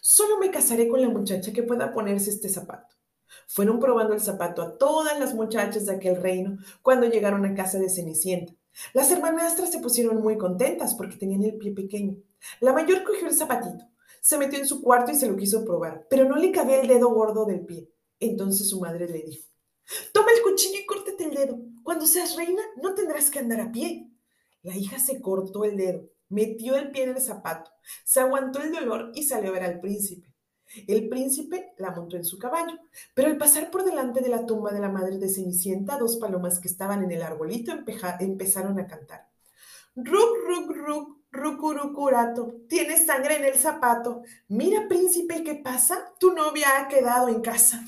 solo 0.00 0.38
me 0.38 0.50
casaré 0.50 0.88
con 0.88 1.00
la 1.00 1.08
muchacha 1.08 1.52
que 1.52 1.62
pueda 1.62 1.92
ponerse 1.92 2.30
este 2.30 2.48
zapato. 2.48 2.96
Fueron 3.46 3.78
probando 3.78 4.14
el 4.14 4.20
zapato 4.20 4.62
a 4.62 4.76
todas 4.78 5.18
las 5.18 5.34
muchachas 5.34 5.86
de 5.86 5.94
aquel 5.94 6.16
reino 6.16 6.58
cuando 6.82 7.08
llegaron 7.08 7.44
a 7.44 7.54
casa 7.54 7.78
de 7.78 7.88
Cenicienta. 7.88 8.52
Las 8.92 9.10
hermanastras 9.10 9.70
se 9.70 9.80
pusieron 9.80 10.22
muy 10.22 10.38
contentas 10.38 10.94
porque 10.94 11.16
tenían 11.16 11.42
el 11.42 11.56
pie 11.56 11.72
pequeño. 11.72 12.16
La 12.60 12.72
mayor 12.72 13.04
cogió 13.04 13.26
el 13.26 13.34
zapatito, 13.34 13.84
se 14.20 14.38
metió 14.38 14.58
en 14.58 14.66
su 14.66 14.82
cuarto 14.82 15.12
y 15.12 15.16
se 15.16 15.28
lo 15.28 15.36
quiso 15.36 15.64
probar, 15.64 16.06
pero 16.08 16.24
no 16.24 16.36
le 16.36 16.52
cabía 16.52 16.80
el 16.80 16.88
dedo 16.88 17.08
gordo 17.10 17.44
del 17.44 17.64
pie. 17.64 17.90
Entonces 18.18 18.68
su 18.68 18.80
madre 18.80 19.08
le 19.08 19.22
dijo, 19.22 19.48
toma 20.12 20.30
el 20.36 20.42
cuchillo 20.42 20.78
y 20.80 20.86
córtate 20.86 21.24
el 21.24 21.34
dedo. 21.34 21.58
Cuando 21.82 22.06
seas 22.06 22.36
reina 22.36 22.62
no 22.82 22.94
tendrás 22.94 23.30
que 23.30 23.38
andar 23.38 23.60
a 23.60 23.72
pie. 23.72 24.10
La 24.62 24.76
hija 24.76 24.98
se 24.98 25.20
cortó 25.20 25.64
el 25.64 25.76
dedo, 25.76 26.10
metió 26.28 26.76
el 26.76 26.90
pie 26.90 27.04
en 27.04 27.16
el 27.16 27.20
zapato, 27.20 27.70
se 28.04 28.20
aguantó 28.20 28.60
el 28.60 28.72
dolor 28.72 29.10
y 29.14 29.22
salió 29.22 29.50
a 29.50 29.52
ver 29.54 29.64
al 29.64 29.80
príncipe. 29.80 30.30
El 30.86 31.08
príncipe 31.08 31.72
la 31.78 31.90
montó 31.90 32.16
en 32.16 32.24
su 32.24 32.38
caballo, 32.38 32.78
pero 33.14 33.28
al 33.28 33.38
pasar 33.38 33.70
por 33.70 33.84
delante 33.84 34.20
de 34.20 34.28
la 34.28 34.46
tumba 34.46 34.70
de 34.70 34.80
la 34.80 34.88
madre 34.88 35.18
de 35.18 35.28
Cenicienta, 35.28 35.98
dos 35.98 36.18
palomas 36.18 36.60
que 36.60 36.68
estaban 36.68 37.02
en 37.02 37.10
el 37.10 37.22
arbolito 37.22 37.72
empezaron 37.72 38.78
a 38.78 38.86
cantar. 38.86 39.28
Ruk, 39.96 40.36
ruk, 40.46 40.76
ruk, 40.76 41.19
rucurucurato, 41.32 42.54
tienes 42.68 43.06
sangre 43.06 43.36
en 43.36 43.44
el 43.44 43.54
zapato. 43.54 44.22
Mira, 44.48 44.88
príncipe, 44.88 45.42
¿qué 45.44 45.54
pasa? 45.54 46.12
Tu 46.18 46.32
novia 46.32 46.66
ha 46.78 46.88
quedado 46.88 47.28
en 47.28 47.40
casa. 47.40 47.84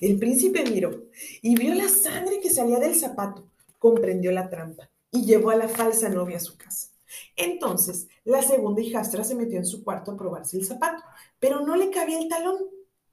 El 0.00 0.18
príncipe 0.18 0.64
miró 0.64 1.04
y 1.42 1.54
vio 1.56 1.74
la 1.74 1.88
sangre 1.88 2.40
que 2.40 2.50
salía 2.50 2.78
del 2.78 2.94
zapato, 2.94 3.46
comprendió 3.78 4.32
la 4.32 4.48
trampa 4.48 4.90
y 5.10 5.24
llevó 5.24 5.50
a 5.50 5.56
la 5.56 5.68
falsa 5.68 6.08
novia 6.08 6.38
a 6.38 6.40
su 6.40 6.56
casa. 6.56 6.88
Entonces, 7.36 8.08
la 8.24 8.42
segunda 8.42 8.80
hijastra 8.80 9.24
se 9.24 9.34
metió 9.34 9.58
en 9.58 9.66
su 9.66 9.84
cuarto 9.84 10.12
a 10.12 10.16
probarse 10.16 10.56
el 10.56 10.66
zapato, 10.66 11.02
pero 11.38 11.60
no 11.60 11.76
le 11.76 11.90
cabía 11.90 12.18
el 12.18 12.28
talón. 12.28 12.58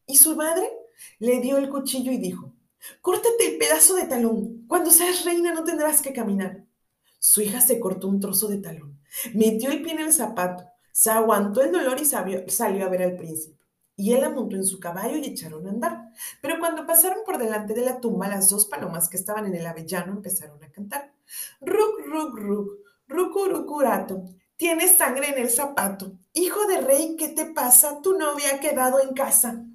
Y 0.05 0.17
su 0.17 0.35
madre 0.35 0.67
le 1.19 1.39
dio 1.39 1.57
el 1.57 1.69
cuchillo 1.69 2.11
y 2.11 2.17
dijo, 2.17 2.53
córtate 3.01 3.53
el 3.53 3.57
pedazo 3.57 3.95
de 3.95 4.05
talón. 4.05 4.65
Cuando 4.67 4.91
seas 4.91 5.25
reina 5.25 5.53
no 5.53 5.63
tendrás 5.63 6.01
que 6.01 6.13
caminar. 6.13 6.65
Su 7.19 7.41
hija 7.41 7.61
se 7.61 7.79
cortó 7.79 8.07
un 8.07 8.19
trozo 8.19 8.47
de 8.47 8.57
talón, 8.57 8.99
metió 9.33 9.71
el 9.71 9.81
pie 9.81 9.93
en 9.93 9.99
el 9.99 10.13
zapato, 10.13 10.65
se 10.91 11.11
aguantó 11.11 11.61
el 11.61 11.71
dolor 11.71 11.99
y 12.01 12.05
salió 12.05 12.85
a 12.85 12.89
ver 12.89 13.03
al 13.03 13.15
príncipe. 13.15 13.59
Y 13.99 14.13
él 14.13 14.21
la 14.21 14.29
montó 14.29 14.55
en 14.55 14.63
su 14.63 14.79
caballo 14.79 15.17
y 15.17 15.25
echaron 15.25 15.67
a 15.67 15.71
andar. 15.71 16.09
Pero 16.41 16.57
cuando 16.59 16.87
pasaron 16.87 17.19
por 17.25 17.37
delante 17.37 17.73
de 17.73 17.83
la 17.83 17.99
tumba, 17.99 18.29
las 18.29 18.49
dos 18.49 18.65
palomas 18.65 19.09
que 19.09 19.17
estaban 19.17 19.45
en 19.45 19.55
el 19.55 19.67
avellano 19.67 20.13
empezaron 20.13 20.63
a 20.63 20.71
cantar. 20.71 21.11
Ruk, 21.59 21.99
ruk, 22.05 22.37
ruk, 22.39 22.69
rucurucurato. 23.09 24.23
Tienes 24.55 24.97
sangre 24.97 25.31
en 25.31 25.39
el 25.39 25.49
zapato. 25.49 26.13
Hijo 26.31 26.65
de 26.67 26.79
rey, 26.79 27.17
¿qué 27.17 27.27
te 27.27 27.47
pasa? 27.47 28.01
Tu 28.01 28.17
novia 28.17 28.55
ha 28.55 28.59
quedado 28.61 29.01
en 29.01 29.13
casa. 29.13 29.65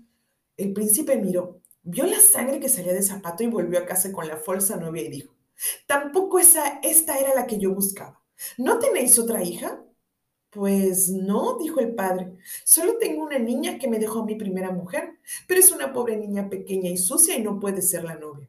El 0.57 0.73
príncipe 0.73 1.17
miró, 1.17 1.61
vio 1.83 2.07
la 2.07 2.21
sangre 2.21 2.61
que 2.61 2.71
salía 2.71 2.95
del 2.95 3.03
zapato 3.03 3.43
y 3.43 3.49
volvió 3.49 3.79
a 3.79 3.85
casa 3.85 4.11
con 4.11 4.27
la 4.27 4.39
falsa 4.39 4.77
novia 4.77 5.03
y 5.03 5.09
dijo, 5.09 5.35
Tampoco 5.87 6.39
esa, 6.39 6.81
esta 6.83 7.19
era 7.19 7.35
la 7.35 7.47
que 7.47 7.59
yo 7.59 7.75
buscaba. 7.75 8.23
¿No 8.59 8.79
tenéis 8.79 9.19
otra 9.19 9.43
hija? 9.43 9.85
Pues 10.51 11.09
no, 11.09 11.59
dijo 11.59 11.81
el 11.81 11.95
padre. 11.95 12.37
Solo 12.65 12.97
tengo 12.99 13.25
una 13.25 13.39
niña 13.39 13.79
que 13.79 13.89
me 13.89 13.99
dejó 13.99 14.25
mi 14.25 14.37
primera 14.37 14.71
mujer, 14.71 15.19
pero 15.49 15.61
es 15.61 15.73
una 15.73 15.93
pobre 15.93 16.17
niña 16.17 16.49
pequeña 16.49 16.91
y 16.91 16.97
sucia 16.97 17.37
y 17.37 17.43
no 17.43 17.59
puede 17.59 17.83
ser 17.83 18.05
la 18.05 18.15
novia. 18.15 18.49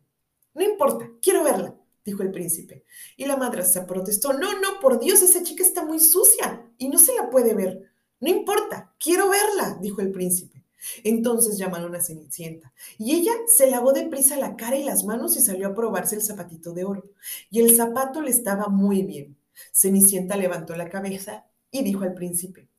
No 0.53 0.63
importa, 0.63 1.09
quiero 1.21 1.43
verla, 1.43 1.75
dijo 2.03 2.21
el 2.23 2.31
príncipe. 2.31 2.85
Y 3.17 3.25
la 3.25 3.37
madrastra 3.37 3.85
protestó. 3.87 4.33
No, 4.33 4.59
no, 4.59 4.79
por 4.79 4.99
Dios, 4.99 5.21
esa 5.21 5.43
chica 5.43 5.63
está 5.63 5.83
muy 5.83 5.99
sucia 5.99 6.65
y 6.77 6.89
no 6.89 6.99
se 6.99 7.15
la 7.15 7.29
puede 7.29 7.53
ver. 7.53 7.91
No 8.19 8.29
importa, 8.29 8.93
quiero 8.99 9.29
verla, 9.29 9.77
dijo 9.81 10.01
el 10.01 10.11
príncipe. 10.11 10.64
Entonces 11.03 11.57
llamaron 11.57 11.95
a 11.95 12.01
Cenicienta, 12.01 12.73
y 12.97 13.15
ella 13.15 13.33
se 13.47 13.69
lavó 13.69 13.93
deprisa 13.93 14.37
la 14.37 14.55
cara 14.55 14.77
y 14.77 14.83
las 14.83 15.03
manos 15.03 15.35
y 15.37 15.41
salió 15.41 15.67
a 15.67 15.75
probarse 15.75 16.15
el 16.15 16.21
zapatito 16.21 16.73
de 16.73 16.85
oro. 16.85 17.11
Y 17.49 17.61
el 17.61 17.75
zapato 17.75 18.21
le 18.21 18.31
estaba 18.31 18.67
muy 18.67 19.03
bien. 19.03 19.37
Cenicienta 19.71 20.37
levantó 20.37 20.75
la 20.75 20.89
cabeza 20.89 21.45
y 21.71 21.83
dijo 21.83 22.03
al 22.03 22.13
príncipe. 22.13 22.69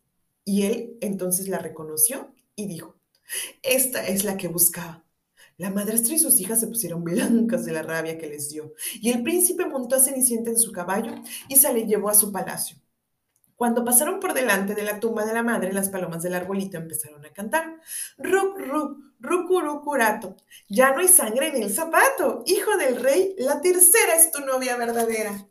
Y 0.45 0.63
él 0.63 0.97
entonces 1.01 1.49
la 1.49 1.59
reconoció 1.59 2.33
y 2.55 2.67
dijo, 2.67 2.97
esta 3.63 4.07
es 4.07 4.25
la 4.25 4.37
que 4.37 4.49
buscaba. 4.49 5.05
La 5.59 5.71
madrastra 5.71 6.15
y 6.15 6.19
sus 6.19 6.39
hijas 6.39 6.61
se 6.61 6.67
pusieron 6.67 7.03
blancas 7.03 7.65
de 7.65 7.73
la 7.73 7.83
rabia 7.83 8.19
que 8.19 8.29
les 8.29 8.51
dio, 8.51 8.75
y 9.01 9.11
el 9.11 9.23
príncipe 9.23 9.65
montó 9.65 9.97
a 9.97 10.01
Cenicienta 10.01 10.51
en 10.51 10.59
su 10.59 10.71
caballo 10.71 11.15
y 11.49 11.57
se 11.57 11.73
le 11.73 11.87
llevó 11.87 12.11
a 12.11 12.15
su 12.15 12.31
palacio. 12.31 12.77
Cuando 13.57 13.85
pasaron 13.85 14.21
por 14.21 14.35
delante 14.35 14.75
de 14.75 14.85
la 14.85 15.01
tumba 15.01 15.25
de 15.25 15.33
la 15.33 15.43
madre, 15.43 15.73
las 15.73 15.89
palomas 15.89 16.23
del 16.23 16.35
arbolito 16.35 16.77
empezaron 16.77 17.25
a 17.25 17.33
cantar. 17.33 17.81
Ruc, 18.19 18.59
ruc, 18.59 18.99
rucurucurato. 19.19 20.37
Ya 20.69 20.93
no 20.93 21.01
hay 21.01 21.09
sangre 21.09 21.49
en 21.49 21.63
el 21.63 21.73
zapato. 21.73 22.43
Hijo 22.45 22.77
del 22.77 23.03
rey, 23.03 23.35
la 23.39 23.63
tercera 23.63 24.15
es 24.15 24.31
tu 24.31 24.41
novia 24.41 24.77
verdadera. 24.77 25.49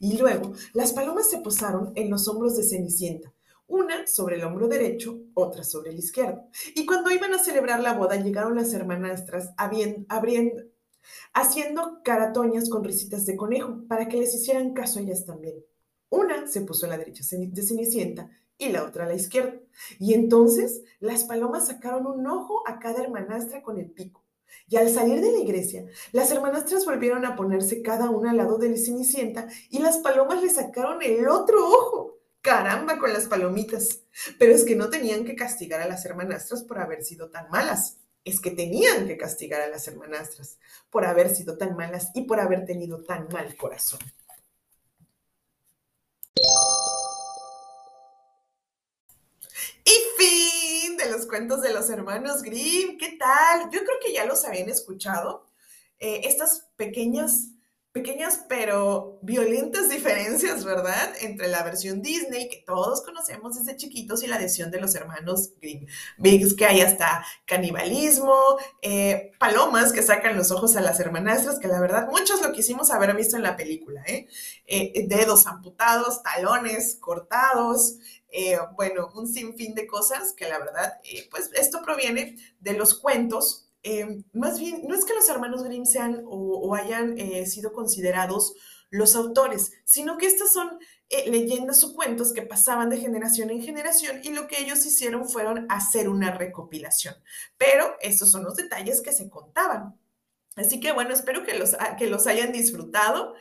Y 0.00 0.18
luego 0.18 0.52
las 0.72 0.92
palomas 0.92 1.30
se 1.30 1.38
posaron 1.38 1.92
en 1.94 2.10
los 2.10 2.26
hombros 2.26 2.56
de 2.56 2.64
Cenicienta, 2.64 3.32
una 3.68 4.08
sobre 4.08 4.34
el 4.34 4.44
hombro 4.44 4.66
derecho, 4.66 5.20
otra 5.34 5.62
sobre 5.62 5.90
el 5.90 5.98
izquierdo. 5.98 6.42
Y 6.74 6.84
cuando 6.86 7.12
iban 7.12 7.32
a 7.34 7.38
celebrar 7.38 7.78
la 7.80 7.92
boda, 7.92 8.16
llegaron 8.16 8.56
las 8.56 8.74
hermanastras 8.74 9.50
abriendo, 9.56 10.64
haciendo 11.32 12.00
caratoñas 12.02 12.68
con 12.68 12.82
risitas 12.82 13.26
de 13.26 13.36
conejo 13.36 13.84
para 13.86 14.08
que 14.08 14.16
les 14.16 14.34
hicieran 14.34 14.74
caso 14.74 14.98
ellas 14.98 15.24
también. 15.24 15.54
Una 16.10 16.46
se 16.46 16.62
puso 16.62 16.86
a 16.86 16.88
la 16.88 16.98
derecha 16.98 17.22
de 17.30 17.62
Cenicienta 17.62 18.30
y 18.56 18.70
la 18.70 18.84
otra 18.84 19.04
a 19.04 19.08
la 19.08 19.14
izquierda. 19.14 19.54
Y 19.98 20.14
entonces 20.14 20.82
las 21.00 21.24
palomas 21.24 21.66
sacaron 21.68 22.06
un 22.06 22.26
ojo 22.26 22.62
a 22.66 22.78
cada 22.78 23.02
hermanastra 23.02 23.62
con 23.62 23.78
el 23.78 23.90
pico. 23.90 24.24
Y 24.66 24.76
al 24.76 24.88
salir 24.88 25.20
de 25.20 25.32
la 25.32 25.38
iglesia, 25.38 25.86
las 26.12 26.30
hermanastras 26.30 26.84
volvieron 26.84 27.24
a 27.24 27.36
ponerse 27.36 27.82
cada 27.82 28.10
una 28.10 28.30
al 28.30 28.38
lado 28.38 28.58
de 28.58 28.70
la 28.70 28.76
Cenicienta 28.76 29.48
y 29.70 29.78
las 29.78 29.98
palomas 29.98 30.42
le 30.42 30.50
sacaron 30.50 31.02
el 31.02 31.28
otro 31.28 31.58
ojo. 31.66 32.18
Caramba 32.40 32.98
con 32.98 33.12
las 33.12 33.26
palomitas. 33.26 34.00
Pero 34.38 34.54
es 34.54 34.64
que 34.64 34.76
no 34.76 34.90
tenían 34.90 35.24
que 35.24 35.36
castigar 35.36 35.80
a 35.80 35.88
las 35.88 36.04
hermanastras 36.04 36.62
por 36.62 36.78
haber 36.78 37.04
sido 37.04 37.30
tan 37.30 37.50
malas. 37.50 37.98
Es 38.24 38.40
que 38.40 38.50
tenían 38.50 39.06
que 39.06 39.16
castigar 39.16 39.60
a 39.60 39.68
las 39.68 39.86
hermanastras 39.88 40.58
por 40.90 41.04
haber 41.04 41.34
sido 41.34 41.56
tan 41.56 41.76
malas 41.76 42.10
y 42.14 42.22
por 42.22 42.40
haber 42.40 42.64
tenido 42.64 43.02
tan 43.04 43.28
mal 43.28 43.56
corazón. 43.56 44.00
Los 51.18 51.26
cuentos 51.26 51.62
de 51.62 51.72
los 51.72 51.90
hermanos 51.90 52.42
Grimm. 52.42 52.96
¿Qué 52.96 53.16
tal? 53.18 53.70
Yo 53.72 53.80
creo 53.80 53.98
que 54.00 54.12
ya 54.12 54.24
los 54.24 54.44
habían 54.44 54.68
escuchado. 54.68 55.46
Eh, 55.98 56.20
estas 56.24 56.68
pequeñas 56.76 57.48
pequeñas 57.90 58.44
pero 58.48 59.18
violentas 59.22 59.88
diferencias, 59.88 60.64
¿verdad? 60.64 61.10
Entre 61.20 61.48
la 61.48 61.64
versión 61.64 62.00
Disney 62.00 62.48
que 62.48 62.62
todos 62.64 63.02
conocemos 63.02 63.56
desde 63.56 63.76
chiquitos 63.76 64.22
y 64.22 64.28
la 64.28 64.38
versión 64.38 64.70
de 64.70 64.80
los 64.80 64.94
hermanos 64.94 65.54
Grimm. 65.60 65.86
Ves 66.18 66.54
que 66.54 66.66
hay 66.66 66.82
hasta 66.82 67.24
canibalismo, 67.46 68.58
eh, 68.82 69.32
palomas 69.40 69.92
que 69.92 70.02
sacan 70.02 70.36
los 70.36 70.52
ojos 70.52 70.76
a 70.76 70.80
las 70.80 71.00
hermanastras, 71.00 71.58
que 71.58 71.66
la 71.66 71.80
verdad 71.80 72.06
muchos 72.08 72.40
lo 72.42 72.52
quisimos 72.52 72.90
haber 72.92 73.16
visto 73.16 73.36
en 73.36 73.42
la 73.42 73.56
película, 73.56 74.04
¿eh? 74.06 74.28
eh 74.66 75.06
dedos 75.08 75.46
amputados, 75.48 76.22
talones 76.22 76.98
cortados, 77.00 77.96
eh, 78.30 78.58
bueno, 78.76 79.10
un 79.14 79.26
sinfín 79.26 79.74
de 79.74 79.86
cosas 79.86 80.32
que 80.32 80.48
la 80.48 80.58
verdad, 80.58 81.00
pues 81.30 81.50
esto 81.54 81.80
proviene 81.82 82.36
de 82.60 82.72
los 82.74 82.94
cuentos 82.94 83.68
eh, 83.82 84.22
más 84.32 84.58
bien, 84.58 84.82
no 84.86 84.94
es 84.94 85.04
que 85.04 85.14
los 85.14 85.28
hermanos 85.28 85.62
Grimm 85.62 85.86
sean 85.86 86.22
o, 86.26 86.74
hayan 86.74 87.18
eh, 87.18 87.46
sido 87.46 87.72
considerados 87.72 88.54
los 88.90 89.14
autores, 89.16 89.72
sino 89.84 90.18
que 90.18 90.26
estas 90.26 90.52
son 90.52 90.78
eh, 91.10 91.30
leyendas 91.30 91.84
o 91.84 91.94
cuentos 91.94 92.32
que 92.32 92.42
pasaban 92.42 92.90
de 92.90 92.98
generación 92.98 93.50
en 93.50 93.62
generación 93.62 94.20
y 94.22 94.30
lo 94.30 94.48
que 94.48 94.60
ellos 94.60 94.84
hicieron 94.84 95.28
fueron 95.28 95.66
hacer 95.70 96.08
una 96.08 96.32
recopilación. 96.32 97.14
Pero 97.56 97.96
estos 98.00 98.30
son 98.30 98.44
los 98.44 98.56
detalles 98.56 99.00
que 99.00 99.12
se 99.12 99.28
contaban. 99.30 99.98
Así 100.56 100.80
que 100.80 100.92
bueno, 100.92 101.14
espero 101.14 101.44
que 101.44 101.56
los, 101.56 101.76
que 101.98 102.08
los 102.08 102.26
hayan 102.26 102.52
disfrutado. 102.52 103.34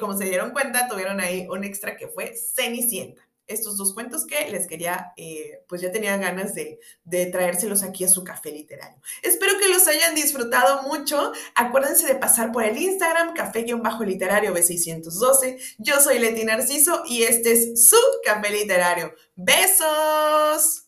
como 0.00 0.16
se 0.16 0.24
dieron 0.24 0.52
cuenta, 0.52 0.88
tuvieron 0.88 1.20
ahí 1.20 1.46
un 1.48 1.62
extra 1.62 1.96
que 1.96 2.08
fue 2.08 2.34
Cenicienta 2.36 3.22
estos 3.46 3.76
dos 3.76 3.94
cuentos 3.94 4.26
que 4.26 4.50
les 4.50 4.66
quería, 4.66 5.12
eh, 5.16 5.62
pues 5.68 5.80
ya 5.80 5.92
tenía 5.92 6.16
ganas 6.16 6.54
de, 6.54 6.78
traérselos 7.30 7.82
aquí 7.82 8.04
a 8.04 8.08
su 8.08 8.24
café 8.24 8.50
literario. 8.50 9.00
Espero 9.22 9.58
que 9.58 9.68
los 9.68 9.86
hayan 9.86 10.14
disfrutado 10.14 10.82
mucho. 10.82 11.32
Acuérdense 11.54 12.06
de 12.06 12.14
pasar 12.16 12.52
por 12.52 12.64
el 12.64 12.76
Instagram, 12.76 13.34
café-literario 13.34 14.54
B612. 14.54 15.76
Yo 15.78 16.00
soy 16.00 16.18
Leti 16.18 16.44
Narciso 16.44 17.02
y 17.06 17.22
este 17.22 17.52
es 17.52 17.88
su 17.88 17.96
café 18.24 18.50
literario. 18.50 19.14
¡Besos! 19.36 20.84